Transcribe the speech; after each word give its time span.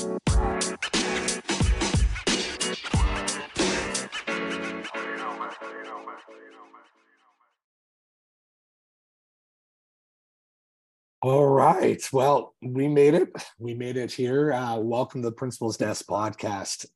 All 0.00 0.06
right. 11.48 12.00
Well, 12.12 12.54
we 12.62 12.86
made 12.86 13.14
it. 13.14 13.30
We 13.58 13.74
made 13.74 13.96
it 13.96 14.12
here. 14.12 14.52
Uh, 14.52 14.76
welcome 14.76 15.22
to 15.22 15.30
the 15.30 15.34
Principal's 15.34 15.76
Desk 15.76 16.06
podcast. 16.06 16.86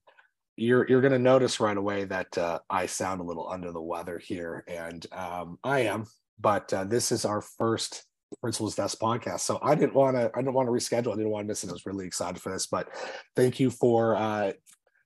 You're 0.54 0.88
you're 0.88 1.00
going 1.00 1.12
to 1.12 1.18
notice 1.18 1.58
right 1.58 1.76
away 1.76 2.04
that 2.04 2.38
uh, 2.38 2.60
I 2.70 2.86
sound 2.86 3.20
a 3.20 3.24
little 3.24 3.48
under 3.48 3.72
the 3.72 3.82
weather 3.82 4.20
here, 4.20 4.62
and 4.68 5.04
um, 5.10 5.58
I 5.64 5.80
am. 5.80 6.06
But 6.38 6.72
uh, 6.72 6.84
this 6.84 7.10
is 7.10 7.24
our 7.24 7.40
first 7.40 8.04
Principal's 8.40 8.74
Desk 8.74 8.98
podcast, 8.98 9.40
so 9.40 9.58
I 9.62 9.74
didn't 9.74 9.94
want 9.94 10.16
to. 10.16 10.30
I 10.34 10.38
didn't 10.38 10.54
want 10.54 10.68
to 10.68 10.72
reschedule. 10.72 11.12
I 11.12 11.16
didn't 11.16 11.30
want 11.30 11.44
to 11.44 11.48
miss 11.48 11.64
it. 11.64 11.70
I 11.70 11.72
was 11.72 11.86
really 11.86 12.06
excited 12.06 12.40
for 12.40 12.52
this. 12.52 12.66
But 12.66 12.88
thank 13.36 13.60
you 13.60 13.70
for 13.70 14.16
uh, 14.16 14.52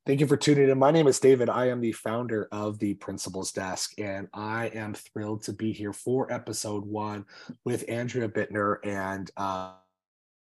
Thank 0.06 0.20
you 0.20 0.28
for 0.28 0.36
tuning 0.36 0.68
in. 0.68 0.78
My 0.78 0.92
name 0.92 1.08
is 1.08 1.18
David. 1.18 1.48
I 1.48 1.66
am 1.66 1.80
the 1.80 1.90
founder 1.90 2.46
of 2.52 2.78
the 2.78 2.94
Principal's 2.94 3.50
Desk, 3.50 3.92
and 3.98 4.28
I 4.32 4.68
am 4.68 4.94
thrilled 4.94 5.42
to 5.42 5.52
be 5.52 5.72
here 5.72 5.92
for 5.92 6.32
episode 6.32 6.86
one 6.86 7.24
with 7.64 7.84
Andrea 7.88 8.28
Bitner. 8.28 8.76
And 8.84 9.28
uh, 9.36 9.72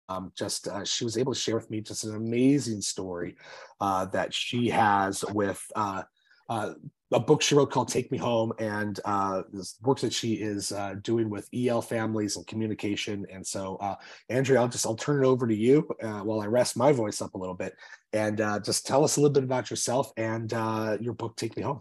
um, 0.08 0.30
just 0.36 0.69
uh, 0.69 0.84
she 0.84 1.02
was 1.02 1.19
able 1.19 1.34
to 1.34 1.41
share 1.41 1.56
with 1.56 1.70
me 1.70 1.80
just 1.80 2.05
an 2.05 2.14
amazing 2.14 2.83
story 2.83 3.34
uh, 3.80 4.05
that 4.06 4.33
she 4.33 4.69
has 4.69 5.24
with 5.24 5.60
uh, 5.74 6.05
uh, 6.48 6.74
a 7.12 7.21
book 7.21 7.41
she 7.41 7.55
wrote 7.55 7.71
called 7.71 7.89
Take 7.89 8.12
Me 8.12 8.19
Home 8.19 8.53
and 8.59 9.01
uh, 9.05 9.43
work 9.83 10.01
that 10.01 10.12
she 10.12 10.35
is 10.35 10.73
uh, 10.73 10.97
doing 11.03 11.31
with 11.31 11.48
EL 11.55 11.81
families 11.81 12.37
and 12.37 12.47
communication. 12.47 13.27
And 13.33 13.47
so, 13.47 13.77
uh, 13.77 13.95
Andrea, 14.29 14.61
I'll 14.61 14.69
just 14.69 14.84
I'll 14.84 14.95
turn 14.95 15.25
it 15.25 15.27
over 15.27 15.47
to 15.47 15.55
you 15.55 15.89
uh, 16.03 16.21
while 16.21 16.41
I 16.41 16.47
rest 16.47 16.77
my 16.77 16.93
voice 16.93 17.23
up 17.23 17.34
a 17.34 17.39
little 17.39 17.55
bit 17.55 17.75
and 18.12 18.41
uh, 18.41 18.61
just 18.61 18.87
tell 18.87 19.05
us 19.05 19.17
a 19.17 19.21
little 19.21 19.33
bit 19.33 19.45
about 19.45 19.71
yourself 19.71 20.12
and 20.17 20.53
uh, 20.53 20.98
your 21.00 21.15
book, 21.15 21.37
Take 21.37 21.56
Me 21.56 21.62
Home. 21.62 21.81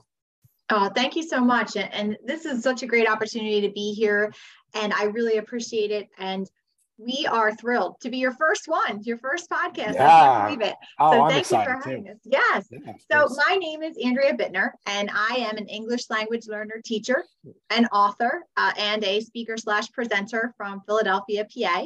Oh, 0.70 0.90
thank 0.94 1.16
you 1.16 1.24
so 1.24 1.40
much. 1.40 1.78
And 1.78 2.18
this 2.26 2.46
is 2.46 2.62
such 2.62 2.84
a 2.84 2.88
great 2.88 3.10
opportunity 3.10 3.62
to 3.62 3.70
be 3.70 3.94
here. 3.94 4.34
And 4.74 4.94
I 4.94 5.06
really 5.06 5.38
appreciate 5.38 5.92
it. 5.92 6.10
And 6.18 6.50
we 6.98 7.28
are 7.30 7.54
thrilled 7.54 8.00
to 8.02 8.10
be 8.10 8.18
your 8.18 8.34
first 8.34 8.68
one, 8.68 9.04
your 9.04 9.18
first 9.18 9.50
podcast. 9.50 9.94
Yeah. 9.94 10.08
I 10.08 10.48
can't 10.48 10.60
believe 10.60 10.72
it. 10.72 10.76
Oh, 11.00 11.12
so 11.12 11.22
I'm 11.22 11.30
thank 11.30 11.52
you 11.52 11.64
for 11.64 11.90
having 11.90 12.06
too. 12.06 12.12
us. 12.12 12.18
Yes. 12.26 12.68
Yeah, 12.72 12.94
so 13.28 13.36
my 13.48 13.56
name 13.56 13.84
is 13.84 13.98
Andrea 14.04 14.34
Bitner, 14.34 14.72
and 14.88 15.10
I 15.14 15.36
am 15.38 15.58
an 15.58 15.68
English 15.68 16.10
language 16.10 16.48
learner 16.48 16.82
teacher, 16.84 17.24
an 17.70 17.86
author, 17.88 18.44
uh, 18.58 18.72
and 18.78 19.04
a 19.04 19.22
speaker 19.22 19.58
slash 19.58 19.92
presenter 19.92 20.54
from 20.58 20.82
Philadelphia, 20.88 21.46
PA. 21.46 21.86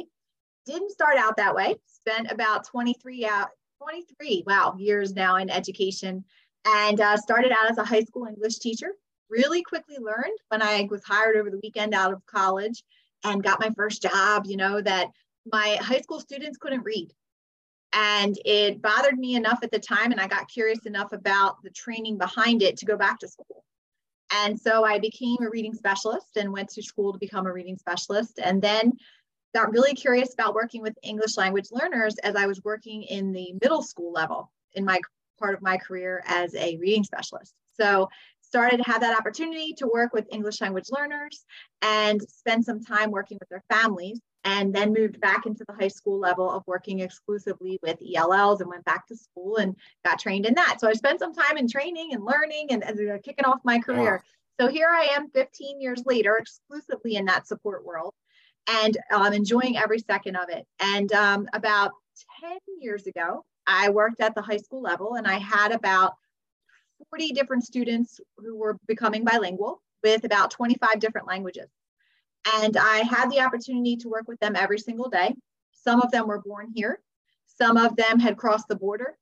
Didn't 0.64 0.92
start 0.92 1.18
out 1.18 1.36
that 1.36 1.54
way. 1.54 1.76
Spent 1.86 2.30
about 2.30 2.64
23 2.66 3.26
out 3.26 3.48
23 3.82 4.44
wow 4.46 4.74
years 4.78 5.12
now 5.12 5.36
in 5.36 5.50
education, 5.50 6.24
and 6.64 7.00
uh, 7.00 7.16
started 7.16 7.52
out 7.52 7.70
as 7.70 7.78
a 7.78 7.84
high 7.84 8.02
school 8.02 8.26
English 8.26 8.58
teacher. 8.60 8.92
Really 9.28 9.62
quickly 9.62 9.96
learned 9.98 10.38
when 10.48 10.62
I 10.62 10.86
was 10.90 11.04
hired 11.04 11.36
over 11.36 11.50
the 11.50 11.60
weekend 11.62 11.94
out 11.94 12.12
of 12.12 12.24
college 12.26 12.82
and 13.24 13.42
got 13.42 13.60
my 13.60 13.70
first 13.70 14.02
job, 14.02 14.46
you 14.46 14.56
know, 14.56 14.80
that 14.80 15.08
my 15.50 15.78
high 15.80 16.00
school 16.00 16.20
students 16.20 16.58
couldn't 16.58 16.84
read. 16.84 17.10
And 17.94 18.38
it 18.44 18.80
bothered 18.80 19.18
me 19.18 19.34
enough 19.34 19.60
at 19.62 19.70
the 19.70 19.78
time, 19.78 20.12
and 20.12 20.20
I 20.20 20.26
got 20.26 20.48
curious 20.48 20.86
enough 20.86 21.12
about 21.12 21.62
the 21.62 21.70
training 21.70 22.16
behind 22.16 22.62
it 22.62 22.78
to 22.78 22.86
go 22.86 22.96
back 22.96 23.18
to 23.18 23.28
school. 23.28 23.64
And 24.34 24.58
so 24.58 24.84
I 24.84 24.98
became 24.98 25.36
a 25.42 25.50
reading 25.50 25.74
specialist 25.74 26.36
and 26.36 26.52
went 26.52 26.70
to 26.70 26.82
school 26.82 27.12
to 27.12 27.18
become 27.18 27.46
a 27.46 27.52
reading 27.52 27.76
specialist. 27.76 28.40
And 28.42 28.62
then 28.62 28.94
got 29.54 29.72
really 29.72 29.94
curious 29.94 30.32
about 30.32 30.54
working 30.54 30.80
with 30.80 30.96
English 31.02 31.36
language 31.36 31.68
learners 31.70 32.16
as 32.18 32.36
I 32.36 32.46
was 32.46 32.64
working 32.64 33.02
in 33.02 33.32
the 33.32 33.54
middle 33.60 33.82
school 33.82 34.12
level 34.12 34.50
in 34.72 34.84
my 34.84 34.98
part 35.38 35.54
of 35.54 35.62
my 35.62 35.76
career 35.76 36.22
as 36.26 36.54
a 36.54 36.78
reading 36.78 37.04
specialist. 37.04 37.52
So 37.78 38.08
started 38.52 38.76
to 38.76 38.82
have 38.90 39.00
that 39.00 39.18
opportunity 39.18 39.72
to 39.72 39.86
work 39.86 40.12
with 40.12 40.26
English 40.30 40.60
language 40.60 40.90
learners 40.90 41.46
and 41.80 42.20
spend 42.20 42.62
some 42.62 42.84
time 42.84 43.10
working 43.10 43.38
with 43.40 43.48
their 43.48 43.64
families 43.70 44.20
and 44.44 44.74
then 44.74 44.92
moved 44.92 45.18
back 45.22 45.46
into 45.46 45.64
the 45.66 45.74
high 45.74 45.88
school 45.88 46.18
level 46.18 46.50
of 46.50 46.62
working 46.66 47.00
exclusively 47.00 47.78
with 47.82 47.96
ELLs 48.14 48.60
and 48.60 48.68
went 48.68 48.84
back 48.84 49.06
to 49.06 49.16
school 49.16 49.56
and 49.56 49.74
got 50.04 50.18
trained 50.18 50.44
in 50.44 50.52
that. 50.52 50.80
So 50.80 50.86
I 50.86 50.92
spent 50.92 51.18
some 51.18 51.32
time 51.32 51.56
in 51.56 51.66
training 51.66 52.10
and 52.12 52.26
learning 52.26 52.66
and, 52.72 52.84
and 52.84 53.10
uh, 53.10 53.18
kicking 53.24 53.46
off 53.46 53.60
my 53.64 53.78
career. 53.78 54.22
So 54.60 54.68
here 54.68 54.90
I 54.90 55.14
am 55.16 55.30
15 55.30 55.80
years 55.80 56.02
later, 56.04 56.36
exclusively 56.36 57.16
in 57.16 57.24
that 57.24 57.46
support 57.46 57.86
world 57.86 58.12
and 58.68 58.98
I'm 59.10 59.28
um, 59.28 59.32
enjoying 59.32 59.78
every 59.78 59.98
second 59.98 60.36
of 60.36 60.50
it. 60.50 60.66
And 60.78 61.10
um, 61.14 61.48
about 61.54 61.92
10 62.42 62.58
years 62.80 63.06
ago, 63.06 63.46
I 63.66 63.88
worked 63.88 64.20
at 64.20 64.34
the 64.34 64.42
high 64.42 64.58
school 64.58 64.82
level 64.82 65.14
and 65.14 65.26
I 65.26 65.38
had 65.38 65.72
about 65.72 66.14
40 67.10 67.32
different 67.32 67.64
students 67.64 68.20
who 68.38 68.56
were 68.56 68.78
becoming 68.86 69.24
bilingual 69.24 69.82
with 70.02 70.24
about 70.24 70.50
25 70.50 71.00
different 71.00 71.26
languages. 71.26 71.68
And 72.60 72.76
I 72.76 72.98
had 72.98 73.30
the 73.30 73.40
opportunity 73.40 73.96
to 73.98 74.08
work 74.08 74.26
with 74.26 74.40
them 74.40 74.56
every 74.56 74.78
single 74.78 75.08
day. 75.08 75.34
Some 75.72 76.00
of 76.00 76.10
them 76.10 76.26
were 76.26 76.40
born 76.40 76.72
here, 76.74 77.00
some 77.46 77.76
of 77.76 77.96
them 77.96 78.18
had 78.18 78.36
crossed 78.36 78.68
the 78.68 78.76
border, 78.76 79.16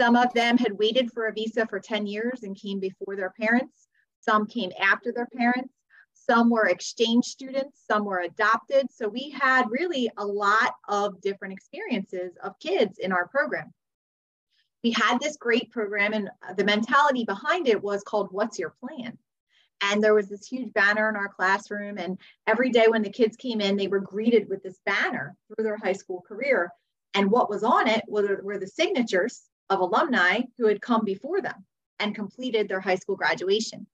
some 0.00 0.16
of 0.16 0.32
them 0.32 0.58
had 0.58 0.78
waited 0.78 1.12
for 1.12 1.26
a 1.26 1.32
visa 1.32 1.66
for 1.66 1.80
10 1.80 2.06
years 2.06 2.42
and 2.42 2.56
came 2.56 2.80
before 2.80 3.16
their 3.16 3.32
parents, 3.38 3.88
some 4.20 4.46
came 4.46 4.72
after 4.80 5.12
their 5.12 5.28
parents. 5.34 5.74
Some 6.14 6.50
were 6.50 6.68
exchange 6.68 7.24
students, 7.24 7.82
some 7.84 8.04
were 8.04 8.20
adopted. 8.20 8.92
So 8.92 9.08
we 9.08 9.30
had 9.30 9.70
really 9.70 10.10
a 10.18 10.24
lot 10.24 10.74
of 10.88 11.20
different 11.20 11.52
experiences 11.52 12.36
of 12.42 12.58
kids 12.60 12.98
in 12.98 13.12
our 13.12 13.26
program 13.26 13.72
we 14.82 14.90
had 14.90 15.18
this 15.18 15.36
great 15.36 15.70
program 15.70 16.12
and 16.12 16.28
uh, 16.48 16.52
the 16.54 16.64
mentality 16.64 17.24
behind 17.24 17.68
it 17.68 17.82
was 17.82 18.02
called 18.02 18.28
what's 18.30 18.58
your 18.58 18.74
plan 18.80 19.16
and 19.84 20.02
there 20.02 20.14
was 20.14 20.28
this 20.28 20.46
huge 20.46 20.72
banner 20.72 21.08
in 21.08 21.16
our 21.16 21.28
classroom 21.28 21.98
and 21.98 22.18
every 22.46 22.70
day 22.70 22.86
when 22.88 23.02
the 23.02 23.10
kids 23.10 23.36
came 23.36 23.60
in 23.60 23.76
they 23.76 23.88
were 23.88 24.00
greeted 24.00 24.48
with 24.48 24.62
this 24.62 24.80
banner 24.86 25.36
through 25.48 25.64
their 25.64 25.76
high 25.76 25.92
school 25.92 26.22
career 26.26 26.70
and 27.14 27.30
what 27.30 27.50
was 27.50 27.62
on 27.62 27.88
it 27.88 28.04
were, 28.08 28.40
were 28.42 28.58
the 28.58 28.66
signatures 28.66 29.42
of 29.70 29.80
alumni 29.80 30.40
who 30.58 30.66
had 30.66 30.80
come 30.80 31.04
before 31.04 31.40
them 31.40 31.64
and 31.98 32.14
completed 32.14 32.68
their 32.68 32.80
high 32.80 32.96
school 32.96 33.16
graduation 33.16 33.86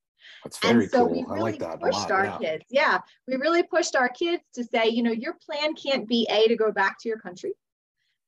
that's 0.45 0.59
very 0.59 0.85
and 0.85 0.91
so 0.91 1.07
cool. 1.07 1.15
we 1.15 1.25
really 1.25 1.39
I 1.39 1.43
like 1.43 1.59
that 1.61 1.81
pushed 1.81 2.11
lot. 2.11 2.11
our 2.11 2.25
yeah. 2.25 2.39
kids. 2.39 2.65
Yeah, 2.71 2.99
we 3.27 3.37
really 3.37 3.63
pushed 3.63 3.97
our 3.97 4.09
kids 4.09 4.43
to 4.55 4.65
say, 4.65 4.89
you 4.89 5.03
know, 5.03 5.13
your 5.13 5.35
plan 5.35 5.75
can't 5.75 6.07
be 6.07 6.27
A 6.31 6.49
to 6.49 6.57
go 6.57 6.71
back 6.71 6.99
to 7.01 7.09
your 7.09 7.19
country. 7.19 7.55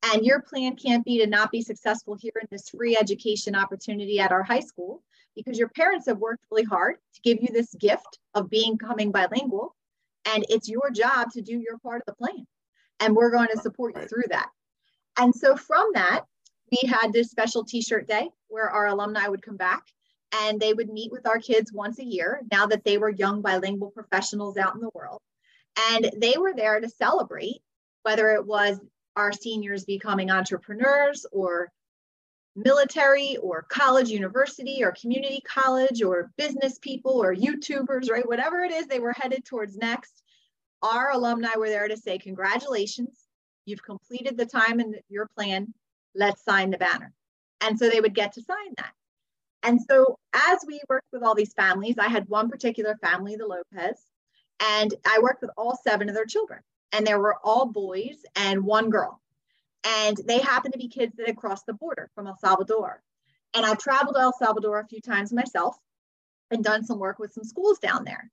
And 0.02 0.24
your 0.24 0.40
plan 0.40 0.76
can't 0.76 1.04
be 1.04 1.18
to 1.18 1.26
not 1.26 1.50
be 1.50 1.62
successful 1.62 2.16
here 2.18 2.32
in 2.40 2.48
this 2.50 2.70
free 2.70 2.96
education 2.98 3.54
opportunity 3.54 4.18
at 4.18 4.32
our 4.32 4.42
high 4.42 4.60
school 4.60 5.02
because 5.36 5.58
your 5.58 5.68
parents 5.68 6.06
have 6.06 6.18
worked 6.18 6.44
really 6.50 6.64
hard 6.64 6.96
to 7.14 7.20
give 7.22 7.38
you 7.40 7.48
this 7.52 7.74
gift 7.74 8.18
of 8.34 8.50
being 8.50 8.78
coming 8.78 9.12
bilingual. 9.12 9.76
And 10.24 10.44
it's 10.48 10.68
your 10.68 10.90
job 10.90 11.30
to 11.32 11.42
do 11.42 11.52
your 11.52 11.78
part 11.78 12.02
of 12.02 12.06
the 12.06 12.14
plan. 12.14 12.46
And 13.00 13.14
we're 13.14 13.30
going 13.30 13.48
to 13.52 13.60
support 13.60 13.96
you 13.96 14.06
through 14.06 14.28
that. 14.30 14.48
And 15.18 15.34
so 15.34 15.56
from 15.56 15.90
that, 15.94 16.24
we 16.70 16.88
had 16.88 17.12
this 17.12 17.30
special 17.30 17.64
t-shirt 17.64 18.06
day 18.06 18.28
where 18.48 18.70
our 18.70 18.86
alumni 18.86 19.26
would 19.28 19.42
come 19.42 19.56
back 19.56 19.82
and 20.44 20.60
they 20.60 20.72
would 20.72 20.88
meet 20.88 21.10
with 21.10 21.26
our 21.26 21.38
kids 21.38 21.72
once 21.72 21.98
a 21.98 22.04
year 22.04 22.42
now 22.52 22.66
that 22.66 22.84
they 22.84 22.98
were 22.98 23.10
young 23.10 23.42
bilingual 23.42 23.90
professionals 23.90 24.56
out 24.56 24.74
in 24.74 24.80
the 24.80 24.90
world. 24.94 25.20
And 25.92 26.10
they 26.16 26.34
were 26.38 26.54
there 26.54 26.80
to 26.80 26.88
celebrate 26.88 27.60
whether 28.02 28.30
it 28.30 28.46
was 28.46 28.80
our 29.16 29.32
seniors 29.32 29.84
becoming 29.84 30.30
entrepreneurs 30.30 31.26
or 31.32 31.70
military 32.56 33.36
or 33.38 33.62
college, 33.68 34.08
university 34.08 34.82
or 34.82 34.92
community 34.92 35.40
college 35.46 36.02
or 36.02 36.30
business 36.36 36.78
people 36.78 37.22
or 37.22 37.34
YouTubers, 37.34 38.10
right? 38.10 38.26
Whatever 38.26 38.60
it 38.64 38.72
is 38.72 38.86
they 38.86 39.00
were 39.00 39.12
headed 39.12 39.44
towards 39.44 39.76
next, 39.76 40.22
our 40.82 41.10
alumni 41.12 41.56
were 41.56 41.68
there 41.68 41.88
to 41.88 41.96
say, 41.96 42.18
Congratulations, 42.18 43.26
you've 43.66 43.82
completed 43.82 44.36
the 44.36 44.46
time 44.46 44.80
in 44.80 44.94
your 45.08 45.28
plan. 45.36 45.72
Let's 46.14 46.44
sign 46.44 46.70
the 46.70 46.78
banner. 46.78 47.12
And 47.60 47.78
so 47.78 47.88
they 47.88 48.00
would 48.00 48.14
get 48.14 48.32
to 48.34 48.42
sign 48.42 48.74
that. 48.78 48.92
And 49.62 49.80
so 49.80 50.18
as 50.32 50.60
we 50.66 50.80
worked 50.88 51.08
with 51.12 51.22
all 51.22 51.34
these 51.34 51.52
families, 51.52 51.98
I 51.98 52.08
had 52.08 52.28
one 52.28 52.48
particular 52.48 52.96
family, 53.02 53.36
the 53.36 53.46
Lopez, 53.46 54.00
and 54.60 54.94
I 55.06 55.18
worked 55.22 55.42
with 55.42 55.50
all 55.56 55.78
seven 55.86 56.08
of 56.08 56.14
their 56.14 56.24
children 56.24 56.60
and 56.92 57.06
there 57.06 57.20
were 57.20 57.36
all 57.42 57.66
boys 57.66 58.24
and 58.36 58.64
one 58.64 58.90
girl. 58.90 59.20
And 59.84 60.16
they 60.26 60.38
happened 60.38 60.72
to 60.72 60.78
be 60.78 60.88
kids 60.88 61.16
that 61.16 61.26
had 61.26 61.36
crossed 61.36 61.66
the 61.66 61.72
border 61.72 62.10
from 62.14 62.26
El 62.26 62.36
Salvador. 62.36 63.02
And 63.54 63.64
I've 63.64 63.78
traveled 63.78 64.16
to 64.16 64.20
El 64.20 64.32
Salvador 64.38 64.80
a 64.80 64.86
few 64.86 65.00
times 65.00 65.32
myself 65.32 65.76
and 66.50 66.62
done 66.62 66.84
some 66.84 66.98
work 66.98 67.18
with 67.18 67.32
some 67.32 67.44
schools 67.44 67.78
down 67.78 68.04
there. 68.04 68.30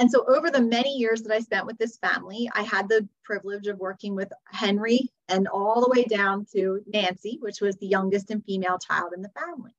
And 0.00 0.10
so, 0.10 0.24
over 0.28 0.50
the 0.50 0.60
many 0.60 0.96
years 0.96 1.22
that 1.22 1.34
I 1.34 1.40
spent 1.40 1.66
with 1.66 1.76
this 1.76 1.96
family, 1.96 2.48
I 2.54 2.62
had 2.62 2.88
the 2.88 3.08
privilege 3.24 3.66
of 3.66 3.78
working 3.78 4.14
with 4.14 4.32
Henry 4.46 5.10
and 5.28 5.48
all 5.48 5.80
the 5.80 5.90
way 5.90 6.04
down 6.04 6.46
to 6.52 6.82
Nancy, 6.86 7.38
which 7.40 7.60
was 7.60 7.76
the 7.76 7.88
youngest 7.88 8.30
and 8.30 8.44
female 8.44 8.78
child 8.78 9.12
in 9.14 9.22
the 9.22 9.30
family. 9.30 9.72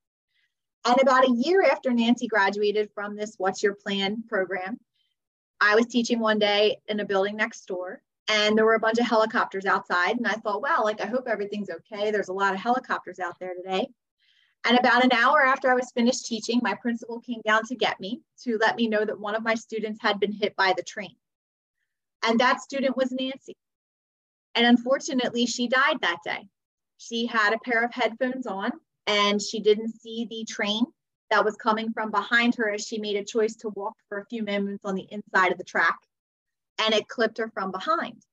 And 0.85 0.97
about 1.01 1.27
a 1.27 1.31
year 1.31 1.63
after 1.63 1.91
Nancy 1.91 2.27
graduated 2.27 2.89
from 2.93 3.15
this 3.15 3.35
What's 3.37 3.63
Your 3.63 3.75
Plan 3.75 4.23
program, 4.27 4.77
I 5.61 5.75
was 5.75 5.87
teaching 5.87 6.19
one 6.19 6.39
day 6.39 6.77
in 6.87 6.99
a 6.99 7.05
building 7.05 7.37
next 7.37 7.65
door 7.65 8.01
and 8.29 8.55
there 8.55 8.65
were 8.65 8.75
a 8.75 8.79
bunch 8.79 8.99
of 8.99 9.07
helicopters 9.07 9.65
outside. 9.65 10.17
And 10.17 10.27
I 10.27 10.33
thought, 10.33 10.61
wow, 10.61 10.81
like 10.83 11.01
I 11.01 11.07
hope 11.07 11.27
everything's 11.27 11.69
okay. 11.69 12.11
There's 12.11 12.29
a 12.29 12.33
lot 12.33 12.53
of 12.53 12.59
helicopters 12.59 13.19
out 13.19 13.39
there 13.39 13.55
today. 13.55 13.87
And 14.65 14.77
about 14.77 15.03
an 15.03 15.11
hour 15.13 15.41
after 15.41 15.71
I 15.71 15.73
was 15.73 15.91
finished 15.91 16.27
teaching, 16.27 16.59
my 16.61 16.75
principal 16.75 17.21
came 17.21 17.41
down 17.45 17.63
to 17.65 17.75
get 17.75 17.99
me 17.99 18.21
to 18.43 18.57
let 18.61 18.75
me 18.75 18.87
know 18.87 19.03
that 19.03 19.19
one 19.19 19.35
of 19.35 19.43
my 19.43 19.55
students 19.55 19.99
had 20.01 20.19
been 20.19 20.31
hit 20.31 20.55
by 20.55 20.73
the 20.77 20.83
train. 20.83 21.15
And 22.23 22.39
that 22.39 22.61
student 22.61 22.95
was 22.95 23.11
Nancy. 23.11 23.55
And 24.53 24.65
unfortunately, 24.65 25.45
she 25.45 25.67
died 25.67 26.01
that 26.01 26.19
day. 26.23 26.47
She 26.97 27.25
had 27.25 27.53
a 27.53 27.59
pair 27.59 27.83
of 27.83 27.93
headphones 27.93 28.45
on 28.45 28.71
and 29.07 29.41
she 29.41 29.59
didn't 29.61 29.93
see 29.99 30.27
the 30.29 30.45
train 30.45 30.83
that 31.31 31.45
was 31.45 31.55
coming 31.55 31.93
from 31.93 32.11
behind 32.11 32.55
her 32.55 32.69
as 32.69 32.85
she 32.85 32.99
made 32.99 33.15
a 33.15 33.23
choice 33.23 33.55
to 33.55 33.69
walk 33.69 33.93
for 34.09 34.19
a 34.19 34.25
few 34.25 34.43
moments 34.43 34.83
on 34.83 34.95
the 34.95 35.07
inside 35.09 35.51
of 35.51 35.57
the 35.57 35.63
track 35.63 35.97
and 36.79 36.93
it 36.93 37.07
clipped 37.07 37.37
her 37.37 37.49
from 37.49 37.71
behind. 37.71 38.23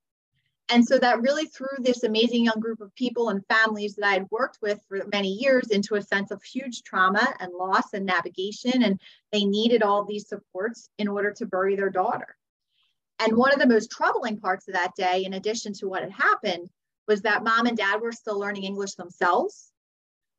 And 0.69 0.85
so 0.85 0.99
that 0.99 1.21
really 1.21 1.45
threw 1.45 1.67
this 1.79 2.03
amazing 2.03 2.43
young 2.43 2.59
group 2.59 2.81
of 2.81 2.93
people 2.95 3.29
and 3.29 3.45
families 3.47 3.95
that 3.95 4.05
I 4.05 4.13
had 4.13 4.27
worked 4.31 4.57
with 4.61 4.81
for 4.87 5.01
many 5.13 5.29
years 5.29 5.69
into 5.69 5.95
a 5.95 6.01
sense 6.01 6.29
of 6.29 6.43
huge 6.43 6.83
trauma 6.83 7.33
and 7.39 7.53
loss 7.53 7.93
and 7.93 8.05
navigation. 8.05 8.83
And 8.83 8.99
they 9.31 9.45
needed 9.45 9.81
all 9.81 10.03
these 10.03 10.27
supports 10.27 10.89
in 10.97 11.07
order 11.07 11.31
to 11.33 11.45
bury 11.45 11.77
their 11.77 11.89
daughter. 11.89 12.35
And 13.19 13.37
one 13.37 13.53
of 13.53 13.59
the 13.59 13.67
most 13.67 13.89
troubling 13.91 14.39
parts 14.39 14.67
of 14.67 14.73
that 14.73 14.95
day, 14.95 15.23
in 15.23 15.33
addition 15.33 15.71
to 15.73 15.87
what 15.87 16.03
had 16.03 16.11
happened, 16.11 16.69
was 17.07 17.21
that 17.21 17.43
mom 17.43 17.65
and 17.65 17.77
dad 17.77 18.01
were 18.01 18.11
still 18.11 18.37
learning 18.37 18.63
English 18.63 18.95
themselves. 18.95 19.71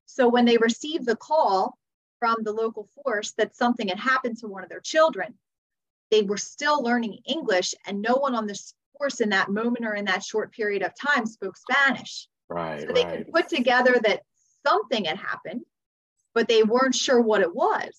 So 0.05 0.29
when 0.29 0.45
they 0.45 0.59
received 0.59 1.07
the 1.07 1.17
call 1.17 1.79
from 2.19 2.37
the 2.43 2.53
local 2.53 2.89
force 3.03 3.33
that 3.39 3.57
something 3.57 3.89
had 3.89 3.99
happened 3.99 4.39
to 4.39 4.47
one 4.47 4.63
of 4.63 4.69
their 4.69 4.81
children, 4.81 5.35
they 6.11 6.23
were 6.23 6.37
still 6.37 6.83
learning 6.83 7.19
English, 7.27 7.75
and 7.87 8.01
no 8.03 8.15
one 8.15 8.35
on 8.35 8.47
this 8.47 8.75
course 8.97 9.21
in 9.21 9.31
that 9.31 9.51
moment 9.51 9.87
or 9.87 9.95
in 9.95 10.05
that 10.07 10.25
short 10.25 10.53
period 10.53 10.83
of 10.83 10.93
time 10.95 11.27
spoke 11.27 11.57
Spanish. 11.57 12.29
Right. 12.49 12.81
So 12.81 12.93
they 12.93 13.05
right. 13.05 13.19
could 13.19 13.33
put 13.33 13.49
together 13.49 13.99
that 14.03 14.23
something 14.67 15.05
had 15.05 15.19
happened, 15.19 15.63
but 16.35 16.49
they 16.49 16.63
weren't 16.63 16.95
sure 16.95 17.21
what 17.21 17.43
it 17.43 17.55
was. 17.55 17.97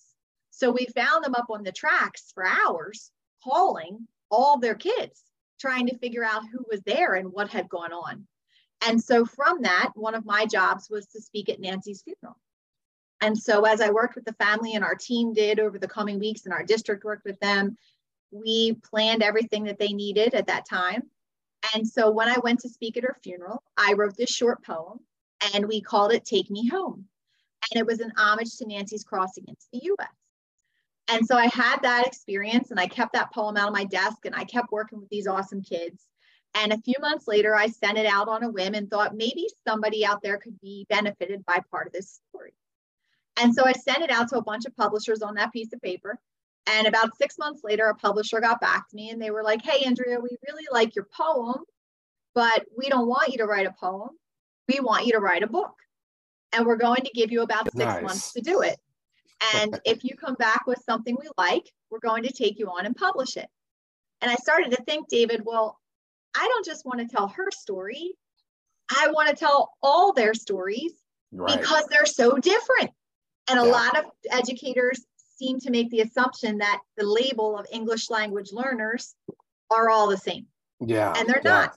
So 0.52 0.72
we 0.72 0.88
found 0.88 1.24
them 1.24 1.36
up 1.36 1.48
on 1.50 1.64
the 1.64 1.72
tracks 1.72 2.32
for 2.34 2.46
hours, 2.46 3.12
calling 3.44 4.08
all 4.30 4.60
their 4.60 4.76
kids, 4.76 5.24
trying 5.60 5.88
to 5.88 5.98
figure 5.98 6.24
out 6.24 6.44
who 6.52 6.66
was 6.70 6.82
there 6.82 7.16
and 7.16 7.32
what 7.32 7.50
had 7.50 7.70
gone 7.70 7.94
on. 7.94 8.28
And 8.86 9.02
so 9.02 9.26
from 9.26 9.62
that, 9.62 9.92
one 9.96 10.16
of 10.16 10.26
my 10.26 10.46
jobs 10.46 10.90
was 10.90 11.06
to 11.08 11.22
speak 11.22 11.50
at 11.50 11.60
Nancy's 11.60 12.02
funeral. 12.02 12.40
And 13.22 13.38
so 13.38 13.66
as 13.66 13.82
I 13.82 13.90
worked 13.90 14.16
with 14.16 14.26
the 14.26 14.34
family 14.34 14.76
and 14.76 14.84
our 14.84 14.96
team 14.96 15.34
did 15.34 15.60
over 15.60 15.78
the 15.78 15.88
coming 15.88 16.20
weeks 16.20 16.46
and 16.46 16.54
our 16.54 16.64
district 16.64 17.04
worked 17.04 17.26
with 17.26 17.40
them, 17.42 17.78
we 18.32 18.74
planned 18.74 19.24
everything 19.24 19.66
that 19.66 19.80
they 19.80 19.94
needed 19.94 20.34
at 20.34 20.48
that 20.48 20.68
time. 20.68 21.04
And 21.74 21.88
so 21.88 22.12
when 22.12 22.30
I 22.30 22.38
went 22.40 22.60
to 22.62 22.70
speak 22.70 22.98
at 22.98 23.04
her 23.04 23.18
funeral, 23.22 23.64
I 23.78 23.94
wrote 23.94 24.16
this 24.18 24.30
short 24.30 24.64
poem 24.64 25.00
and 25.54 25.68
we 25.68 25.82
called 25.82 26.14
it 26.14 26.26
Take 26.26 26.50
Me 26.50 26.68
Home. 26.68 27.06
And 27.72 27.80
it 27.80 27.86
was 27.86 28.00
an 28.00 28.14
homage 28.18 28.56
to 28.58 28.68
Nancy's 28.68 29.04
crossing 29.04 29.46
into 29.48 29.66
the 29.74 29.92
US. 29.94 30.08
And 31.10 31.26
so 31.26 31.36
I 31.36 31.48
had 31.48 31.80
that 31.82 32.06
experience 32.06 32.72
and 32.72 32.80
I 32.80 32.88
kept 32.88 33.14
that 33.14 33.34
poem 33.34 33.58
out 33.58 33.68
of 33.68 33.74
my 33.74 33.84
desk 33.86 34.26
and 34.26 34.36
I 34.36 34.44
kept 34.44 34.72
working 34.72 35.00
with 35.00 35.10
these 35.10 35.28
awesome 35.28 35.62
kids. 35.62 36.06
And 36.56 36.72
a 36.72 36.82
few 36.82 36.96
months 37.00 37.28
later, 37.28 37.56
I 37.56 37.68
sent 37.68 37.98
it 37.98 38.06
out 38.06 38.28
on 38.28 38.44
a 38.44 38.52
whim 38.52 38.74
and 38.74 38.90
thought 38.90 39.16
maybe 39.16 39.48
somebody 39.68 40.06
out 40.06 40.22
there 40.22 40.38
could 40.38 40.60
be 40.62 40.86
benefited 40.90 41.46
by 41.46 41.60
part 41.72 41.88
of 41.88 41.94
this 41.94 42.20
story. 42.30 42.54
And 43.42 43.54
so 43.54 43.66
I 43.66 43.74
sent 43.74 44.04
it 44.04 44.12
out 44.12 44.30
to 44.30 44.38
a 44.38 44.44
bunch 44.44 44.66
of 44.66 44.76
publishers 44.76 45.22
on 45.22 45.36
that 45.36 45.54
piece 45.54 45.74
of 45.74 45.82
paper. 45.82 46.20
And 46.72 46.88
about 46.88 47.18
six 47.18 47.38
months 47.38 47.62
later, 47.64 47.86
a 47.86 47.96
publisher 47.96 48.40
got 48.40 48.62
back 48.62 48.90
to 48.90 48.96
me 48.96 49.10
and 49.10 49.22
they 49.22 49.32
were 49.32 49.44
like, 49.44 49.62
Hey, 49.64 49.86
Andrea, 49.86 50.20
we 50.20 50.30
really 50.48 50.68
like 50.72 50.96
your 50.96 51.08
poem, 51.16 51.64
but 52.36 52.66
we 52.78 52.90
don't 52.90 53.08
want 53.08 53.30
you 53.30 53.38
to 53.40 53.46
write 53.46 53.66
a 53.66 53.74
poem. 53.80 54.10
We 54.68 54.80
want 54.80 55.06
you 55.06 55.14
to 55.14 55.20
write 55.20 55.44
a 55.44 55.48
book. 55.48 55.74
And 56.54 56.66
we're 56.66 56.78
going 56.78 57.04
to 57.04 57.12
give 57.14 57.32
you 57.32 57.42
about 57.42 57.66
six 57.66 57.76
nice. 57.76 58.04
months 58.04 58.34
to 58.34 58.42
do 58.42 58.62
it. 58.62 58.78
And 59.56 59.80
if 59.86 60.04
you 60.04 60.16
come 60.16 60.36
back 60.36 60.66
with 60.68 60.82
something 60.86 61.18
we 61.20 61.30
like, 61.38 61.72
we're 61.90 62.00
going 62.00 62.24
to 62.24 62.32
take 62.32 62.60
you 62.60 62.68
on 62.68 62.86
and 62.86 62.96
publish 62.96 63.38
it. 63.38 63.48
And 64.22 64.30
I 64.30 64.36
started 64.36 64.72
to 64.72 64.84
think, 64.84 65.08
David, 65.10 65.42
well, 65.46 65.80
I 66.36 66.48
don't 66.48 66.66
just 66.66 66.86
want 66.86 67.00
to 67.00 67.08
tell 67.08 67.28
her 67.30 67.50
story. 67.52 68.14
I 68.96 69.10
want 69.12 69.30
to 69.30 69.36
tell 69.36 69.72
all 69.82 70.14
their 70.14 70.34
stories 70.34 70.94
right. 71.32 71.60
because 71.60 71.86
they're 71.88 72.06
so 72.06 72.38
different. 72.38 72.92
And 73.50 73.60
a 73.60 73.66
yeah. 73.66 73.72
lot 73.72 73.98
of 73.98 74.06
educators 74.32 75.06
seem 75.40 75.60
to 75.62 75.72
make 75.72 75.90
the 75.90 76.02
assumption 76.02 76.58
that 76.58 76.82
the 76.98 77.06
label 77.06 77.58
of 77.58 77.66
English 77.72 78.10
language 78.10 78.52
learners 78.52 79.16
are 79.72 79.90
all 79.90 80.08
the 80.08 80.18
same. 80.18 80.46
Yeah. 80.80 81.14
And 81.16 81.28
they're 81.28 81.42
yeah. 81.44 81.52
not. 81.52 81.76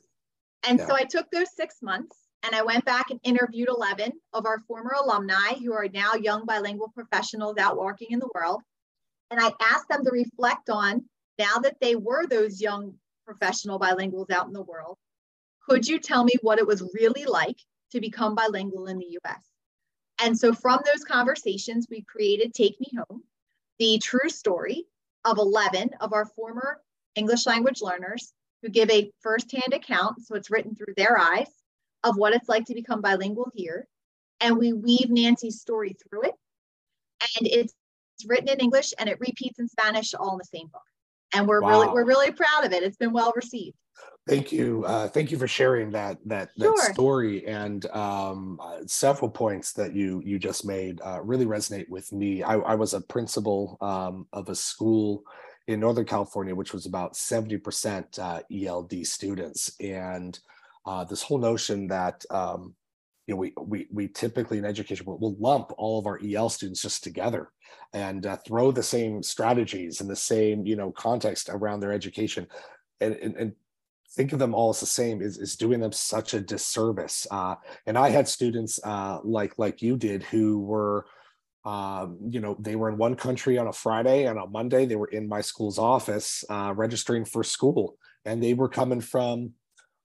And 0.69 0.79
yeah. 0.79 0.87
so 0.87 0.95
I 0.95 1.05
took 1.05 1.31
those 1.31 1.55
six 1.55 1.77
months 1.83 2.17
and 2.43 2.55
I 2.55 2.63
went 2.63 2.85
back 2.85 3.11
and 3.11 3.21
interviewed 3.23 3.69
11 3.69 4.13
of 4.33 4.47
our 4.47 4.59
former 4.67 4.95
alumni 5.01 5.55
who 5.63 5.73
are 5.73 5.89
now 5.89 6.15
young 6.15 6.45
bilingual 6.45 6.91
professionals 6.95 7.57
out 7.59 7.79
working 7.79 8.09
in 8.11 8.19
the 8.19 8.31
world. 8.35 8.61
And 9.31 9.41
I 9.41 9.53
asked 9.61 9.89
them 9.89 10.05
to 10.05 10.11
reflect 10.11 10.69
on 10.69 11.05
now 11.39 11.59
that 11.63 11.77
they 11.81 11.97
were 11.97 12.27
those 12.27 12.61
young 12.61 12.95
professional 13.25 13.79
bilinguals 13.79 14.31
out 14.31 14.47
in 14.47 14.53
the 14.53 14.63
world, 14.63 14.99
could 15.69 15.87
you 15.87 15.99
tell 15.99 16.25
me 16.25 16.35
what 16.43 16.59
it 16.59 16.67
was 16.67 16.83
really 16.95 17.25
like 17.25 17.57
to 17.93 18.01
become 18.01 18.35
bilingual 18.35 18.87
in 18.87 18.99
the 18.99 19.19
US? 19.25 19.43
And 20.23 20.39
so 20.39 20.53
from 20.53 20.81
those 20.85 21.05
conversations, 21.05 21.87
we 21.91 22.03
created 22.03 22.53
Take 22.53 22.79
Me 22.81 22.87
Home, 22.97 23.23
the 23.83 23.99
true 23.99 24.29
story 24.29 24.87
of 25.25 25.39
11 25.39 25.91
of 26.01 26.13
our 26.13 26.25
former 26.25 26.81
English 27.17 27.47
language 27.47 27.83
learners 27.83 28.33
who 28.63 28.69
give 28.69 28.89
a 28.91 29.11
firsthand 29.21 29.75
account, 29.75 30.25
so 30.25 30.37
it's 30.37 30.53
written 30.53 30.77
through 30.77 30.95
their 30.97 31.19
eyes, 31.19 31.49
of 32.05 32.17
what 32.17 32.33
it's 32.33 32.49
like 32.49 32.65
to 32.67 32.75
become 32.75 33.01
bilingual 33.01 33.51
here. 33.57 33.89
And 34.41 34.57
we 34.57 34.73
weave 34.73 35.11
Nancy's 35.11 35.61
story 35.61 35.97
through 36.09 36.23
it. 36.23 36.35
And 37.37 37.49
it's 37.49 37.75
written 38.25 38.49
in 38.49 38.61
English 38.61 38.95
and 39.01 39.09
it 39.09 39.19
repeats 39.19 39.59
in 39.59 39.67
Spanish 39.67 40.15
all 40.15 40.35
in 40.35 40.39
the 40.39 40.45
same 40.45 40.69
book. 40.69 40.83
And 41.35 41.49
we're 41.49 41.61
wow. 41.61 41.71
really 41.71 41.89
we're 41.89 42.05
really 42.05 42.31
proud 42.31 42.65
of 42.65 42.73
it. 42.73 42.85
It's 42.85 42.97
been 42.97 43.13
well 43.13 43.33
received. 43.35 43.77
Thank 44.29 44.53
you. 44.53 44.85
Uh, 44.87 45.09
thank 45.09 45.33
you 45.33 45.39
for 45.39 45.49
sharing 45.49 45.91
that 45.93 46.19
that 46.27 46.51
that 46.57 46.65
sure. 46.65 46.93
story 46.93 47.45
and 47.47 47.85
um, 47.87 48.61
uh, 48.63 48.79
several 48.87 49.29
points 49.29 49.73
that 49.73 49.95
you 49.95 50.23
you 50.25 50.39
just 50.39 50.65
made 50.65 51.01
uh, 51.05 51.21
really 51.23 51.45
resonate 51.45 51.89
with 51.89 52.13
me. 52.13 52.43
I, 52.43 52.55
I 52.55 52.75
was 52.77 52.95
a 52.95 53.01
principal 53.01 53.79
um, 53.81 54.29
of 54.33 54.49
a 54.49 54.55
school 54.55 55.25
in 55.67 55.81
Northern 55.81 56.05
California, 56.05 56.55
which 56.55 56.73
was 56.73 56.87
about 56.87 57.17
seventy 57.17 57.57
percent 57.57 58.17
uh, 58.21 58.43
ELD 58.53 59.05
students, 59.05 59.73
and 59.81 60.39
uh, 60.87 61.03
this 61.03 61.23
whole 61.23 61.39
notion 61.39 61.89
that 61.89 62.25
um, 62.31 62.77
you 63.27 63.35
know 63.35 63.41
we 63.41 63.53
we 63.61 63.89
we 63.91 64.07
typically 64.07 64.59
in 64.59 64.65
education 64.65 65.05
will 65.05 65.19
we'll 65.19 65.37
lump 65.41 65.73
all 65.79 65.99
of 65.99 66.07
our 66.07 66.21
EL 66.25 66.49
students 66.49 66.83
just 66.83 67.03
together 67.03 67.51
and 67.93 68.25
uh, 68.27 68.37
throw 68.47 68.71
the 68.71 68.85
same 68.85 69.21
strategies 69.21 70.01
and 70.01 70.09
the 70.09 70.15
same 70.15 70.65
you 70.65 70.77
know 70.77 70.93
context 70.93 71.49
around 71.49 71.81
their 71.81 71.93
education 71.93 72.47
and, 73.01 73.15
and, 73.17 73.37
and 73.37 73.53
think 74.15 74.33
of 74.33 74.39
them 74.39 74.55
all 74.55 74.71
as 74.71 74.81
the 74.81 74.87
same 74.87 75.23
is, 75.23 75.39
is 75.39 75.57
doing 75.57 75.81
them 75.81 75.93
such 75.93 76.35
a 76.35 76.41
disservice. 76.41 77.27
Uh, 77.31 77.55
and 77.87 77.97
I 77.97 78.11
had 78.11 78.29
students 78.29 78.79
uh, 78.85 79.19
like 79.25 79.59
like 79.59 79.83
you 79.83 79.97
did 79.97 80.23
who 80.23 80.61
were, 80.61 81.07
um, 81.65 82.19
you 82.29 82.41
know, 82.41 82.57
they 82.59 82.77
were 82.77 82.91
in 82.91 82.99
one 82.99 83.15
country 83.15 83.57
on 83.59 83.69
a 83.69 83.73
Friday 83.73 84.27
and 84.27 84.39
on 84.39 84.53
Monday 84.53 84.85
they 84.85 84.97
were 84.97 85.09
in 85.09 85.29
my 85.29 85.41
school's 85.41 85.79
office 85.79 86.45
uh, 86.51 86.73
registering 86.77 87.25
for 87.25 87.43
school, 87.43 87.97
and 88.25 88.43
they 88.43 88.55
were 88.55 88.69
coming 88.69 89.01
from. 89.01 89.53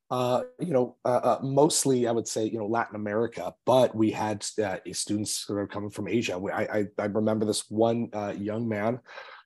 Uh, 0.09 0.43
you 0.61 0.71
know, 0.71 0.95
uh, 1.03 1.19
uh, 1.21 1.39
mostly 1.43 2.07
I 2.07 2.13
would 2.13 2.29
say, 2.29 2.45
you 2.45 2.57
know, 2.57 2.67
Latin 2.67 2.95
America, 2.95 3.53
but 3.65 3.93
we 3.93 4.09
had 4.09 4.41
students 4.41 5.43
who 5.45 5.57
are 5.57 5.67
coming 5.67 5.89
from 5.89 6.07
Asia. 6.07 6.39
I, 6.53 6.61
I, 6.61 6.85
I 6.97 7.05
remember 7.07 7.45
this 7.45 7.69
one 7.69 8.09
young 8.39 8.69
man 8.69 9.01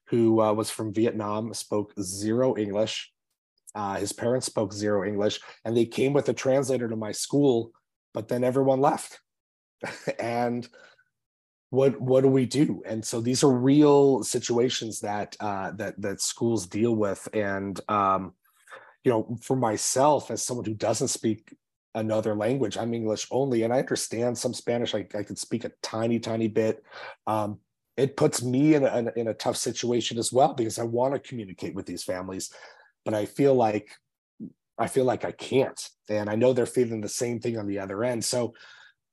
who 0.09 0.33
was 0.33 0.69
from 0.69 0.93
Vietnam, 0.93 1.51
spoke 1.55 1.93
zero 1.99 2.55
English, 2.57 3.11
uh, 3.75 3.95
his 3.95 4.13
parents 4.13 4.45
spoke 4.45 4.73
zero 4.73 5.07
English, 5.07 5.39
and 5.65 5.75
they 5.75 5.85
came 5.85 6.13
with 6.13 6.27
a 6.29 6.33
translator 6.33 6.87
to 6.87 6.95
my 6.95 7.11
school, 7.11 7.71
but 8.13 8.27
then 8.27 8.43
everyone 8.43 8.81
left. 8.81 9.19
and 10.19 10.67
what 11.69 11.99
what 12.01 12.21
do 12.21 12.27
we 12.27 12.45
do? 12.45 12.83
And 12.85 13.03
so 13.03 13.21
these 13.21 13.43
are 13.43 13.51
real 13.51 14.23
situations 14.23 14.99
that 15.01 15.35
uh, 15.39 15.71
that 15.77 15.99
that 16.01 16.21
schools 16.21 16.67
deal 16.67 16.95
with. 16.95 17.27
And 17.33 17.79
um, 17.89 18.33
you 19.03 19.11
know, 19.11 19.37
for 19.41 19.55
myself 19.55 20.29
as 20.31 20.43
someone 20.43 20.65
who 20.65 20.73
doesn't 20.73 21.07
speak 21.07 21.55
another 21.95 22.35
language, 22.35 22.77
I'm 22.77 22.93
English 22.93 23.25
only, 23.31 23.63
and 23.63 23.73
I 23.73 23.79
understand 23.79 24.37
some 24.37 24.53
Spanish. 24.53 24.93
I, 24.93 25.07
I 25.15 25.23
can 25.23 25.37
speak 25.37 25.63
a 25.63 25.71
tiny, 25.81 26.19
tiny 26.19 26.49
bit. 26.49 26.83
Um, 27.25 27.59
it 27.97 28.17
puts 28.17 28.43
me 28.43 28.75
in 28.75 28.83
a, 28.85 29.11
in 29.15 29.27
a 29.27 29.33
tough 29.33 29.57
situation 29.57 30.17
as 30.17 30.31
well 30.31 30.53
because 30.53 30.79
I 30.79 30.83
want 30.83 31.13
to 31.13 31.19
communicate 31.19 31.75
with 31.75 31.85
these 31.85 32.03
families 32.03 32.51
but 33.05 33.13
I 33.13 33.25
feel 33.25 33.55
like 33.55 33.89
I 34.77 34.87
feel 34.87 35.05
like 35.05 35.25
I 35.25 35.31
can't. 35.31 35.89
And 36.09 36.29
I 36.29 36.35
know 36.35 36.53
they're 36.53 36.65
feeling 36.65 37.01
the 37.01 37.09
same 37.09 37.39
thing 37.39 37.57
on 37.57 37.67
the 37.67 37.77
other 37.77 38.03
end. 38.03 38.25
So, 38.25 38.55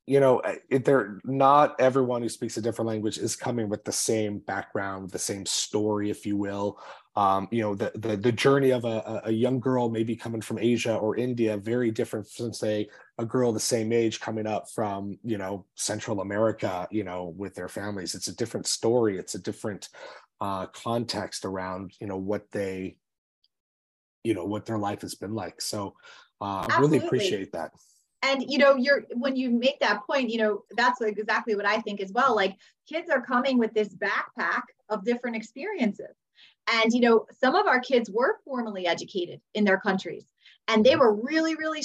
you 0.07 0.19
know, 0.19 0.41
they're 0.71 1.19
not 1.23 1.79
everyone 1.79 2.23
who 2.23 2.29
speaks 2.29 2.57
a 2.57 2.61
different 2.61 2.87
language 2.87 3.19
is 3.19 3.35
coming 3.35 3.69
with 3.69 3.85
the 3.85 3.91
same 3.91 4.39
background, 4.39 5.11
the 5.11 5.19
same 5.19 5.45
story, 5.45 6.09
if 6.09 6.25
you 6.25 6.37
will. 6.37 6.79
Um, 7.15 7.47
you 7.51 7.61
know, 7.61 7.75
the, 7.75 7.91
the 7.95 8.17
the 8.17 8.31
journey 8.31 8.71
of 8.71 8.85
a, 8.85 9.21
a 9.25 9.31
young 9.31 9.59
girl 9.59 9.89
maybe 9.89 10.15
coming 10.15 10.41
from 10.41 10.57
Asia 10.57 10.95
or 10.95 11.17
India, 11.17 11.57
very 11.57 11.91
different 11.91 12.27
from 12.27 12.53
say 12.53 12.87
a 13.19 13.25
girl 13.25 13.51
the 13.51 13.59
same 13.59 13.91
age 13.93 14.19
coming 14.19 14.47
up 14.47 14.69
from 14.71 15.19
you 15.23 15.37
know 15.37 15.65
Central 15.75 16.21
America, 16.21 16.87
you 16.89 17.03
know, 17.03 17.33
with 17.37 17.53
their 17.53 17.67
families. 17.67 18.15
It's 18.15 18.29
a 18.29 18.35
different 18.35 18.65
story. 18.65 19.19
It's 19.19 19.35
a 19.35 19.39
different 19.39 19.89
uh, 20.41 20.67
context 20.67 21.45
around 21.45 21.93
you 21.99 22.07
know 22.07 22.17
what 22.17 22.49
they, 22.51 22.95
you 24.29 24.35
know, 24.35 24.45
what 24.45 24.67
their 24.67 24.77
life 24.77 25.01
has 25.01 25.15
been 25.15 25.33
like. 25.33 25.59
So, 25.59 25.95
uh, 26.39 26.67
I 26.69 26.79
really 26.79 26.99
appreciate 26.99 27.51
that. 27.53 27.71
And 28.21 28.45
you 28.47 28.59
know 28.59 28.75
you're 28.75 29.05
when 29.13 29.35
you 29.35 29.49
make 29.49 29.79
that 29.79 30.05
point 30.05 30.29
you 30.29 30.39
know 30.39 30.63
that's 30.71 30.99
exactly 30.99 31.55
what 31.55 31.65
i 31.65 31.79
think 31.79 32.01
as 32.01 32.11
well. 32.11 32.35
Like 32.35 32.55
kids 32.87 33.09
are 33.09 33.21
coming 33.21 33.57
with 33.57 33.73
this 33.73 33.95
backpack 33.95 34.63
of 34.89 35.05
different 35.05 35.35
experiences. 35.37 36.15
And 36.71 36.93
you 36.93 37.01
know 37.01 37.25
some 37.41 37.55
of 37.55 37.65
our 37.65 37.79
kids 37.79 38.09
were 38.11 38.37
formally 38.45 38.85
educated 38.85 39.39
in 39.53 39.63
their 39.63 39.79
countries 39.79 40.25
and 40.67 40.85
they 40.85 40.95
were 40.95 41.13
really 41.13 41.55
really 41.55 41.81